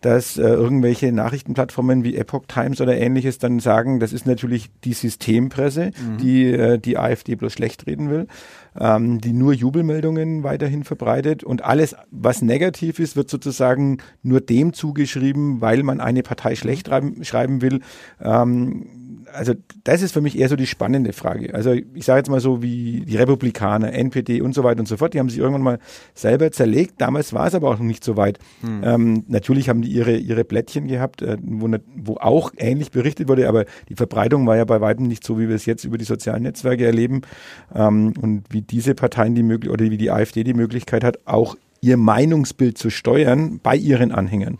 dass 0.00 0.38
äh, 0.38 0.42
irgendwelche 0.42 1.12
Nachrichtenplattformen 1.12 2.04
wie 2.04 2.16
Epoch 2.16 2.44
Times 2.48 2.80
oder 2.80 2.96
ähnliches 2.96 3.38
dann 3.38 3.60
sagen, 3.60 4.00
das 4.00 4.12
ist 4.12 4.26
natürlich 4.26 4.70
die 4.84 4.94
Systempresse, 4.94 5.86
mhm. 5.86 6.16
die 6.18 6.46
äh, 6.46 6.78
die 6.78 6.96
AfD 6.96 7.34
bloß 7.34 7.52
schlecht 7.52 7.86
reden 7.86 8.10
will 8.10 8.26
ähm, 8.78 9.20
die 9.20 9.32
nur 9.32 9.52
Jubelmeldungen 9.52 10.42
weiterhin 10.42 10.84
verbreitet 10.84 11.42
und 11.44 11.64
alles, 11.64 11.96
was 12.10 12.42
negativ 12.42 12.98
ist, 13.00 13.16
wird 13.16 13.30
sozusagen 13.30 13.98
nur 14.22 14.40
dem 14.40 14.72
zugeschrieben, 14.72 15.60
weil 15.60 15.82
man 15.82 16.00
eine 16.00 16.22
Partei 16.22 16.54
schlecht 16.54 16.88
schreiben 17.22 17.62
will. 17.62 17.80
Ähm, 18.20 18.86
also 19.32 19.54
das 19.84 20.02
ist 20.02 20.12
für 20.12 20.20
mich 20.20 20.38
eher 20.38 20.48
so 20.48 20.56
die 20.56 20.66
spannende 20.66 21.12
Frage. 21.12 21.54
Also 21.54 21.72
ich 21.72 22.04
sage 22.04 22.18
jetzt 22.18 22.30
mal 22.30 22.40
so 22.40 22.62
wie 22.62 23.04
die 23.06 23.16
Republikaner, 23.16 23.92
NPD 23.92 24.40
und 24.40 24.54
so 24.54 24.64
weiter 24.64 24.80
und 24.80 24.86
so 24.86 24.96
fort, 24.96 25.14
die 25.14 25.18
haben 25.18 25.28
sich 25.28 25.38
irgendwann 25.38 25.62
mal 25.62 25.78
selber 26.14 26.50
zerlegt. 26.50 26.94
Damals 26.98 27.32
war 27.32 27.46
es 27.46 27.54
aber 27.54 27.68
auch 27.68 27.78
noch 27.78 27.84
nicht 27.84 28.04
so 28.04 28.16
weit. 28.16 28.38
Hm. 28.62 28.82
Ähm, 28.84 29.24
natürlich 29.28 29.68
haben 29.68 29.82
die 29.82 29.90
ihre, 29.90 30.16
ihre 30.16 30.44
Blättchen 30.44 30.86
gehabt, 30.86 31.22
äh, 31.22 31.36
wo, 31.42 31.68
wo 31.96 32.16
auch 32.16 32.52
ähnlich 32.56 32.90
berichtet 32.90 33.28
wurde, 33.28 33.48
aber 33.48 33.64
die 33.88 33.94
Verbreitung 33.94 34.46
war 34.46 34.56
ja 34.56 34.64
bei 34.64 34.80
weitem 34.80 35.06
nicht 35.06 35.24
so, 35.24 35.38
wie 35.38 35.48
wir 35.48 35.56
es 35.56 35.66
jetzt 35.66 35.84
über 35.84 35.98
die 35.98 36.04
sozialen 36.04 36.42
Netzwerke 36.42 36.84
erleben. 36.84 37.22
Ähm, 37.74 38.14
und 38.20 38.44
wie 38.50 38.62
diese 38.62 38.94
Parteien 38.94 39.34
die 39.34 39.42
Möglichkeit 39.42 39.80
oder 39.80 39.90
wie 39.90 39.98
die 39.98 40.10
AfD 40.10 40.44
die 40.44 40.54
Möglichkeit 40.54 41.04
hat, 41.04 41.18
auch 41.26 41.56
ihr 41.80 41.96
Meinungsbild 41.96 42.78
zu 42.78 42.90
steuern 42.90 43.60
bei 43.62 43.76
ihren 43.76 44.12
Anhängern. 44.12 44.58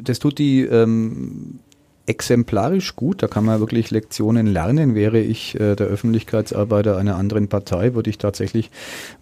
Das 0.00 0.18
tut 0.18 0.38
die 0.38 0.62
ähm, 0.62 1.60
exemplarisch 2.06 2.96
gut. 2.96 3.22
Da 3.22 3.28
kann 3.28 3.44
man 3.44 3.60
wirklich 3.60 3.90
Lektionen 3.90 4.46
lernen. 4.46 4.94
Wäre 4.94 5.20
ich 5.20 5.58
äh, 5.60 5.76
der 5.76 5.86
Öffentlichkeitsarbeiter 5.86 6.96
einer 6.96 7.16
anderen 7.16 7.48
Partei, 7.48 7.94
würde 7.94 8.10
ich 8.10 8.18
tatsächlich 8.18 8.70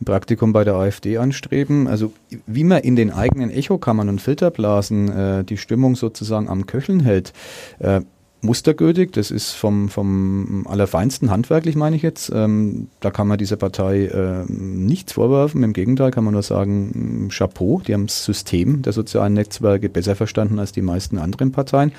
ein 0.00 0.04
Praktikum 0.04 0.52
bei 0.52 0.64
der 0.64 0.74
AfD 0.74 1.18
anstreben. 1.18 1.86
Also 1.88 2.12
wie 2.46 2.64
man 2.64 2.82
in 2.82 2.96
den 2.96 3.10
eigenen 3.12 3.50
Echokammern 3.50 4.08
und 4.08 4.20
Filterblasen 4.20 5.08
äh, 5.08 5.44
die 5.44 5.56
Stimmung 5.56 5.96
sozusagen 5.96 6.48
am 6.48 6.66
Köcheln 6.66 7.00
hält. 7.00 7.32
Äh, 7.80 8.00
mustergültig, 8.42 9.12
das 9.12 9.30
ist 9.30 9.52
vom, 9.52 9.88
vom 9.88 10.66
allerfeinsten 10.68 11.30
handwerklich, 11.30 11.76
meine 11.76 11.96
ich 11.96 12.02
jetzt. 12.02 12.30
Ähm, 12.34 12.88
da 13.00 13.10
kann 13.10 13.28
man 13.28 13.38
dieser 13.38 13.56
Partei 13.56 14.06
äh, 14.06 14.44
nichts 14.50 15.12
vorwerfen. 15.12 15.62
Im 15.62 15.72
Gegenteil 15.72 16.10
kann 16.10 16.24
man 16.24 16.34
nur 16.34 16.42
sagen, 16.42 17.28
Chapeau, 17.30 17.82
die 17.86 17.94
haben 17.94 18.06
das 18.06 18.24
System 18.24 18.82
der 18.82 18.92
sozialen 18.92 19.34
Netzwerke 19.34 19.88
besser 19.88 20.16
verstanden 20.16 20.58
als 20.58 20.72
die 20.72 20.82
meisten 20.82 21.18
anderen 21.18 21.52
Parteien. 21.52 21.92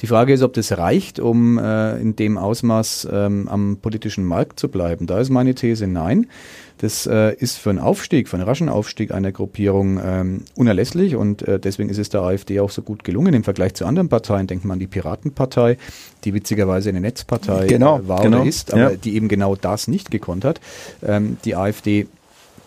Die 0.00 0.06
Frage 0.06 0.32
ist, 0.32 0.42
ob 0.42 0.54
das 0.54 0.76
reicht, 0.78 1.20
um 1.20 1.58
äh, 1.58 1.98
in 2.00 2.16
dem 2.16 2.38
Ausmaß 2.38 3.08
ähm, 3.12 3.48
am 3.48 3.76
politischen 3.80 4.24
Markt 4.24 4.58
zu 4.58 4.68
bleiben. 4.68 5.06
Da 5.06 5.20
ist 5.20 5.28
meine 5.28 5.54
These 5.54 5.86
nein. 5.86 6.26
Das 6.78 7.06
äh, 7.06 7.34
ist 7.34 7.58
für 7.58 7.68
einen 7.68 7.78
Aufstieg, 7.78 8.28
für 8.28 8.36
einen 8.36 8.46
raschen 8.46 8.70
Aufstieg 8.70 9.12
einer 9.12 9.32
Gruppierung 9.32 10.00
ähm, 10.02 10.44
unerlässlich 10.56 11.14
und 11.14 11.46
äh, 11.46 11.60
deswegen 11.60 11.90
ist 11.90 11.98
es 11.98 12.08
der 12.08 12.22
AfD 12.22 12.60
auch 12.60 12.70
so 12.70 12.80
gut 12.80 13.04
gelungen 13.04 13.34
im 13.34 13.44
Vergleich 13.44 13.74
zu 13.74 13.84
anderen 13.84 14.08
Parteien. 14.08 14.46
Denkt 14.46 14.64
man 14.64 14.76
an 14.76 14.78
die 14.78 14.86
Piratenpartei, 14.86 15.76
die 16.24 16.32
witzigerweise 16.32 16.88
eine 16.88 17.02
Netzpartei 17.02 17.66
genau, 17.66 17.98
äh, 17.98 18.08
war 18.08 18.22
genau, 18.22 18.40
oder 18.40 18.48
ist, 18.48 18.72
aber 18.72 18.92
ja. 18.92 18.96
die 18.96 19.14
eben 19.14 19.28
genau 19.28 19.56
das 19.56 19.88
nicht 19.88 20.10
gekonnt 20.10 20.46
hat. 20.46 20.62
Ähm, 21.02 21.36
die 21.44 21.54
AfD 21.54 22.06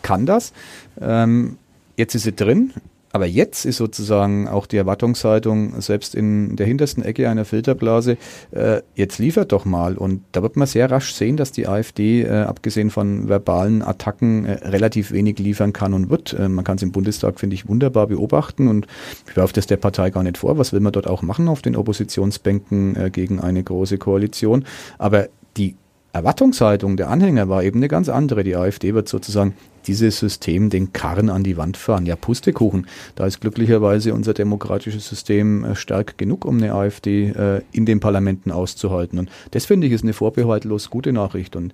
kann 0.03 0.27
das. 0.27 0.53
Ähm, 1.01 1.57
jetzt 1.97 2.13
ist 2.13 2.23
sie 2.23 2.35
drin. 2.35 2.73
Aber 3.15 3.27
jetzt 3.27 3.65
ist 3.65 3.77
sozusagen 3.77 4.47
auch 4.47 4.65
die 4.65 4.77
Erwartungshaltung, 4.77 5.79
selbst 5.81 6.15
in 6.15 6.55
der 6.55 6.65
hintersten 6.65 7.03
Ecke 7.03 7.29
einer 7.29 7.45
Filterblase, 7.45 8.17
äh, 8.49 8.81
jetzt 8.95 9.19
liefert 9.19 9.51
doch 9.51 9.65
mal. 9.65 9.97
Und 9.99 10.23
da 10.31 10.41
wird 10.41 10.57
man 10.57 10.65
sehr 10.65 10.89
rasch 10.89 11.13
sehen, 11.13 11.37
dass 11.37 11.51
die 11.51 11.67
AfD, 11.67 12.23
äh, 12.23 12.41
abgesehen 12.41 12.89
von 12.89 13.29
verbalen 13.29 13.83
Attacken, 13.83 14.45
äh, 14.45 14.67
relativ 14.67 15.11
wenig 15.11 15.37
liefern 15.37 15.73
kann 15.73 15.93
und 15.93 16.09
wird. 16.09 16.33
Äh, 16.33 16.49
man 16.49 16.65
kann 16.65 16.77
es 16.77 16.81
im 16.81 16.91
Bundestag, 16.91 17.39
finde 17.39 17.53
ich, 17.53 17.69
wunderbar 17.69 18.07
beobachten. 18.07 18.67
Und 18.67 18.87
ich 19.29 19.37
werfe 19.37 19.53
das 19.53 19.67
der 19.67 19.77
Partei 19.77 20.09
gar 20.09 20.23
nicht 20.23 20.39
vor. 20.39 20.57
Was 20.57 20.73
will 20.73 20.79
man 20.79 20.91
dort 20.91 21.05
auch 21.05 21.21
machen 21.21 21.47
auf 21.49 21.61
den 21.61 21.75
Oppositionsbänken 21.75 22.95
äh, 22.95 23.09
gegen 23.11 23.39
eine 23.39 23.63
große 23.63 23.99
Koalition? 23.99 24.65
Aber 24.97 25.27
die 25.55 25.75
Erwartungshaltung 26.13 26.97
der 26.97 27.11
Anhänger 27.11 27.47
war 27.47 27.63
eben 27.63 27.77
eine 27.77 27.89
ganz 27.89 28.09
andere. 28.09 28.43
Die 28.43 28.55
AfD 28.55 28.95
wird 28.95 29.07
sozusagen 29.07 29.53
dieses 29.87 30.19
System 30.19 30.69
den 30.69 30.93
Karren 30.93 31.29
an 31.29 31.43
die 31.43 31.57
Wand 31.57 31.77
fahren. 31.77 32.05
Ja, 32.05 32.15
Pustekuchen. 32.15 32.87
Da 33.15 33.25
ist 33.25 33.41
glücklicherweise 33.41 34.13
unser 34.13 34.33
demokratisches 34.33 35.07
System 35.07 35.63
äh, 35.63 35.75
stark 35.75 36.17
genug, 36.17 36.45
um 36.45 36.57
eine 36.57 36.73
AfD 36.73 37.29
äh, 37.29 37.61
in 37.71 37.85
den 37.85 37.99
Parlamenten 37.99 38.51
auszuhalten. 38.51 39.19
Und 39.19 39.29
das 39.51 39.65
finde 39.65 39.87
ich 39.87 39.93
ist 39.93 40.03
eine 40.03 40.13
vorbehaltlos 40.13 40.89
gute 40.89 41.13
Nachricht. 41.13 41.55
Und 41.55 41.73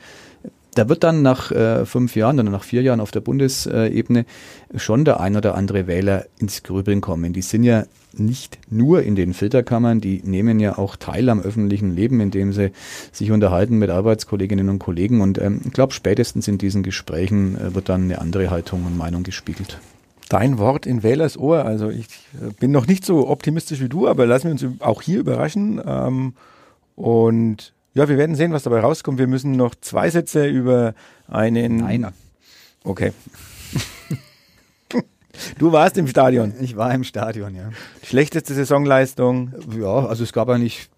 da 0.76 0.88
wird 0.90 1.04
dann 1.04 1.22
nach 1.22 1.52
äh, 1.52 1.86
fünf 1.86 2.16
Jahren 2.16 2.40
oder 2.40 2.50
nach 2.50 2.64
vier 2.64 2.82
Jahren 2.82 3.00
auf 3.00 3.12
der 3.12 3.22
Bundesebene 3.22 4.26
schon 4.76 5.06
der 5.06 5.20
ein 5.20 5.36
oder 5.36 5.56
andere 5.56 5.88
Wähler 5.88 6.26
ins 6.40 6.64
Grübeln 6.64 7.02
kommen. 7.02 7.34
Die 7.34 7.42
sind 7.42 7.64
ja 7.64 7.86
nicht 8.14 8.58
nur 8.70 9.04
in 9.04 9.16
den 9.16 9.34
Filterkammern, 9.34 10.02
die 10.02 10.22
nehmen 10.24 10.60
ja 10.60 10.78
auch 10.78 10.96
teil 10.96 11.30
am 11.30 11.42
öffentlichen 11.42 11.96
Leben, 11.96 12.20
indem 12.20 12.54
sie 12.54 12.72
sich 13.12 13.32
unterhalten 13.32 13.78
mit 13.78 13.90
Arbeitskolleginnen 13.90 14.70
und 14.70 14.80
Kollegen. 14.80 15.22
Und 15.22 15.40
ähm, 15.40 15.62
ich 15.66 15.74
glaube, 15.74 15.94
spätestens 15.94 16.48
in 16.48 16.58
diesen 16.58 16.84
Gesprächen 16.84 17.58
äh, 17.58 17.76
wird 17.76 17.90
dann 17.90 18.04
eine 18.04 18.20
andere 18.20 18.50
Haltung 18.50 18.86
und 18.86 18.98
Meinung 18.98 19.24
gespiegelt. 19.24 19.80
Dein 20.30 20.58
Wort 20.58 20.86
in 20.86 21.04
Wählers 21.04 21.38
Ohr. 21.38 21.66
Also 21.66 21.90
ich 21.90 22.06
äh, 22.34 22.52
bin 22.60 22.72
noch 22.72 22.88
nicht 22.88 23.06
so 23.06 23.28
optimistisch 23.30 23.80
wie 23.80 23.90
du, 23.90 24.08
aber 24.08 24.26
lassen 24.26 24.46
wir 24.46 24.52
uns 24.52 24.82
auch 24.82 25.02
hier 25.02 25.20
überraschen. 25.20 25.82
Ähm, 25.86 26.34
und 26.96 27.74
ja, 27.94 28.08
wir 28.08 28.18
werden 28.18 28.36
sehen, 28.36 28.52
was 28.52 28.64
dabei 28.64 28.80
rauskommt. 28.80 29.20
Wir 29.20 29.28
müssen 29.28 29.54
noch 29.54 29.76
zwei 29.76 30.10
Sätze 30.10 30.48
über 30.48 30.94
einen. 31.28 31.78
Nein. 31.78 32.08
Okay. 32.84 33.12
Du 35.58 35.72
warst 35.72 35.98
im 35.98 36.08
Stadion. 36.08 36.54
Ich 36.62 36.76
war 36.76 36.94
im 36.94 37.04
Stadion, 37.04 37.56
ja. 37.56 37.70
Schlechteste 38.04 38.54
Saisonleistung? 38.54 39.54
Ja, 39.80 40.06
also 40.06 40.24
es 40.24 40.34
gab 40.34 40.50
eigentlich 40.50 40.90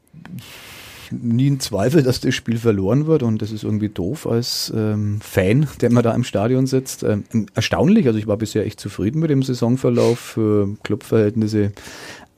nie 1.12 1.48
einen 1.48 1.60
Zweifel, 1.60 2.04
dass 2.04 2.22
das 2.22 2.34
Spiel 2.34 2.58
verloren 2.58 3.06
wird 3.06 3.24
und 3.24 3.42
das 3.42 3.52
ist 3.52 3.64
irgendwie 3.64 3.90
doof 3.90 4.26
als 4.26 4.72
ähm, 4.76 5.20
Fan, 5.22 5.68
der 5.82 5.92
man 5.92 6.04
da 6.04 6.14
im 6.14 6.24
Stadion 6.24 6.68
sitzt. 6.68 7.04
Ähm, 7.04 7.26
erstaunlich, 7.54 8.08
also 8.08 8.18
ich 8.18 8.28
war 8.28 8.38
bisher 8.38 8.66
echt 8.66 8.80
zufrieden 8.80 9.20
mit 9.20 9.30
dem 9.30 9.44
Saisonverlauf 9.44 10.20
für 10.20 10.70
Clubverhältnisse 10.84 11.74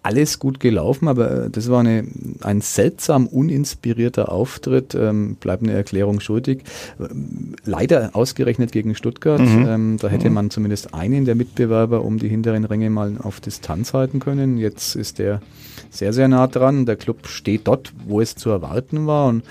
alles 0.03 0.37
gut 0.37 0.59
gelaufen, 0.59 1.07
aber 1.07 1.45
äh, 1.45 1.49
das 1.49 1.69
war 1.69 1.79
eine, 1.79 2.05
ein 2.41 2.61
seltsam 2.61 3.25
uninspirierter 3.25 4.31
Auftritt, 4.31 4.95
ähm, 4.95 5.35
bleibt 5.35 5.63
eine 5.63 5.71
Erklärung 5.71 6.19
schuldig. 6.19 6.63
Ähm, 6.99 7.55
leider 7.63 8.11
ausgerechnet 8.13 8.71
gegen 8.73 8.95
Stuttgart. 8.95 9.39
Mhm. 9.39 9.65
Ähm, 9.67 9.97
da 9.99 10.09
hätte 10.09 10.27
mhm. 10.27 10.35
man 10.35 10.49
zumindest 10.49 10.93
einen 10.93 11.25
der 11.25 11.35
Mitbewerber 11.35 12.03
um 12.03 12.19
die 12.19 12.27
hinteren 12.27 12.65
Ränge 12.65 12.89
mal 12.89 13.15
auf 13.23 13.39
Distanz 13.39 13.93
halten 13.93 14.19
können. 14.19 14.57
Jetzt 14.57 14.95
ist 14.95 15.19
der 15.19 15.41
sehr, 15.89 16.11
sehr 16.11 16.27
nah 16.27 16.47
dran. 16.47 16.85
Der 16.85 16.97
Club 16.97 17.27
steht 17.27 17.67
dort, 17.67 17.93
wo 18.05 18.19
es 18.19 18.35
zu 18.35 18.49
erwarten 18.49 19.07
war. 19.07 19.27
Und 19.27 19.43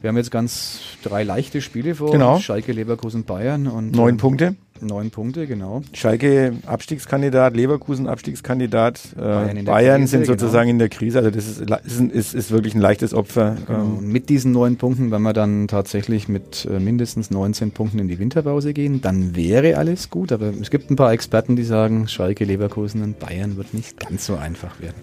wir 0.00 0.08
haben 0.08 0.16
jetzt 0.16 0.30
ganz 0.30 0.78
drei 1.02 1.24
leichte 1.24 1.60
Spiele 1.60 1.96
vor. 1.96 2.12
Genau. 2.12 2.38
Schalke, 2.38 2.72
Leverkusen, 2.72 3.24
Bayern. 3.24 3.66
Und, 3.66 3.92
Neun 3.92 4.10
ähm, 4.10 4.16
Punkte. 4.16 4.54
Neun 4.82 5.10
Punkte, 5.10 5.46
genau. 5.46 5.82
Schalke 5.92 6.54
Abstiegskandidat, 6.66 7.56
Leverkusen 7.56 8.06
Abstiegskandidat, 8.06 9.00
äh, 9.16 9.20
Bayern, 9.20 9.64
Bayern 9.64 10.00
Krise, 10.02 10.10
sind 10.10 10.26
sozusagen 10.26 10.66
genau. 10.66 10.70
in 10.70 10.78
der 10.78 10.88
Krise. 10.88 11.18
Also 11.18 11.30
das 11.30 11.46
ist, 11.48 12.00
ist, 12.00 12.34
ist, 12.34 12.50
wirklich 12.50 12.74
ein 12.74 12.80
leichtes 12.80 13.14
Opfer. 13.14 13.56
Genau. 13.66 13.98
Ähm. 13.98 14.12
Mit 14.12 14.28
diesen 14.28 14.52
neun 14.52 14.76
Punkten, 14.76 15.10
wenn 15.10 15.22
wir 15.22 15.32
dann 15.32 15.68
tatsächlich 15.68 16.28
mit 16.28 16.66
äh, 16.70 16.78
mindestens 16.78 17.30
19 17.30 17.72
Punkten 17.72 17.98
in 17.98 18.08
die 18.08 18.18
Winterpause 18.18 18.72
gehen, 18.72 19.00
dann 19.00 19.36
wäre 19.36 19.76
alles 19.76 20.10
gut. 20.10 20.32
Aber 20.32 20.52
es 20.60 20.70
gibt 20.70 20.90
ein 20.90 20.96
paar 20.96 21.12
Experten, 21.12 21.56
die 21.56 21.64
sagen, 21.64 22.08
Schalke, 22.08 22.44
Leverkusen 22.44 23.02
und 23.02 23.18
Bayern 23.18 23.56
wird 23.56 23.74
nicht 23.74 23.98
ganz 23.98 24.26
so 24.26 24.36
einfach 24.36 24.80
werden. 24.80 25.02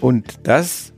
Und 0.00 0.40
das 0.44 0.92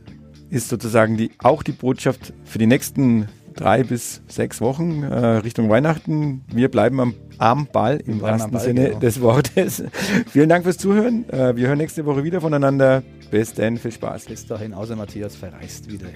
ist 0.51 0.69
sozusagen 0.69 1.17
die, 1.17 1.31
auch 1.39 1.63
die 1.63 1.73
Botschaft 1.73 2.33
für 2.45 2.59
die 2.59 2.67
nächsten 2.67 3.29
drei 3.55 3.83
bis 3.83 4.23
sechs 4.29 4.61
Wochen 4.61 5.03
äh, 5.03 5.17
Richtung 5.39 5.69
Weihnachten. 5.69 6.45
Wir 6.53 6.71
bleiben 6.71 7.01
am, 7.01 7.15
am 7.39 7.67
Ball 7.67 8.01
im 8.07 8.21
wahrsten 8.21 8.53
Ball, 8.53 8.61
Sinne 8.61 8.89
genau. 8.89 8.99
des 8.99 9.21
Wortes. 9.21 9.83
Vielen 10.31 10.49
Dank 10.49 10.65
fürs 10.65 10.79
Zuhören. 10.79 11.29
Äh, 11.31 11.57
wir 11.57 11.69
hören 11.69 11.79
nächste 11.79 12.05
Woche 12.07 12.25
wieder 12.25 12.41
voneinander. 12.41 13.03
Bis 13.31 13.53
dann, 13.53 13.77
viel 13.77 13.93
Spaß. 13.93 14.25
Bis 14.27 14.47
dahin, 14.47 14.73
außer 14.73 14.97
Matthias 14.97 15.37
verreist 15.37 15.91
wieder. 15.91 16.07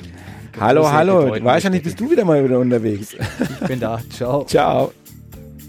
hallo, 0.58 0.90
hallo. 0.90 1.36
Wahrscheinlich 1.42 1.82
bist 1.82 2.00
du 2.00 2.10
wieder 2.10 2.24
mal 2.24 2.42
wieder 2.42 2.58
unterwegs. 2.58 3.14
Ich 3.14 3.68
bin 3.68 3.80
da. 3.80 4.00
Ciao. 4.10 4.44
Ciao. 4.46 4.92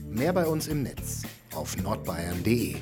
Mehr 0.09 0.31
bei 0.31 0.45
uns 0.45 0.67
im 0.67 0.83
Netz 0.83 1.23
auf 1.53 1.75
nordbayern.de 1.81 2.75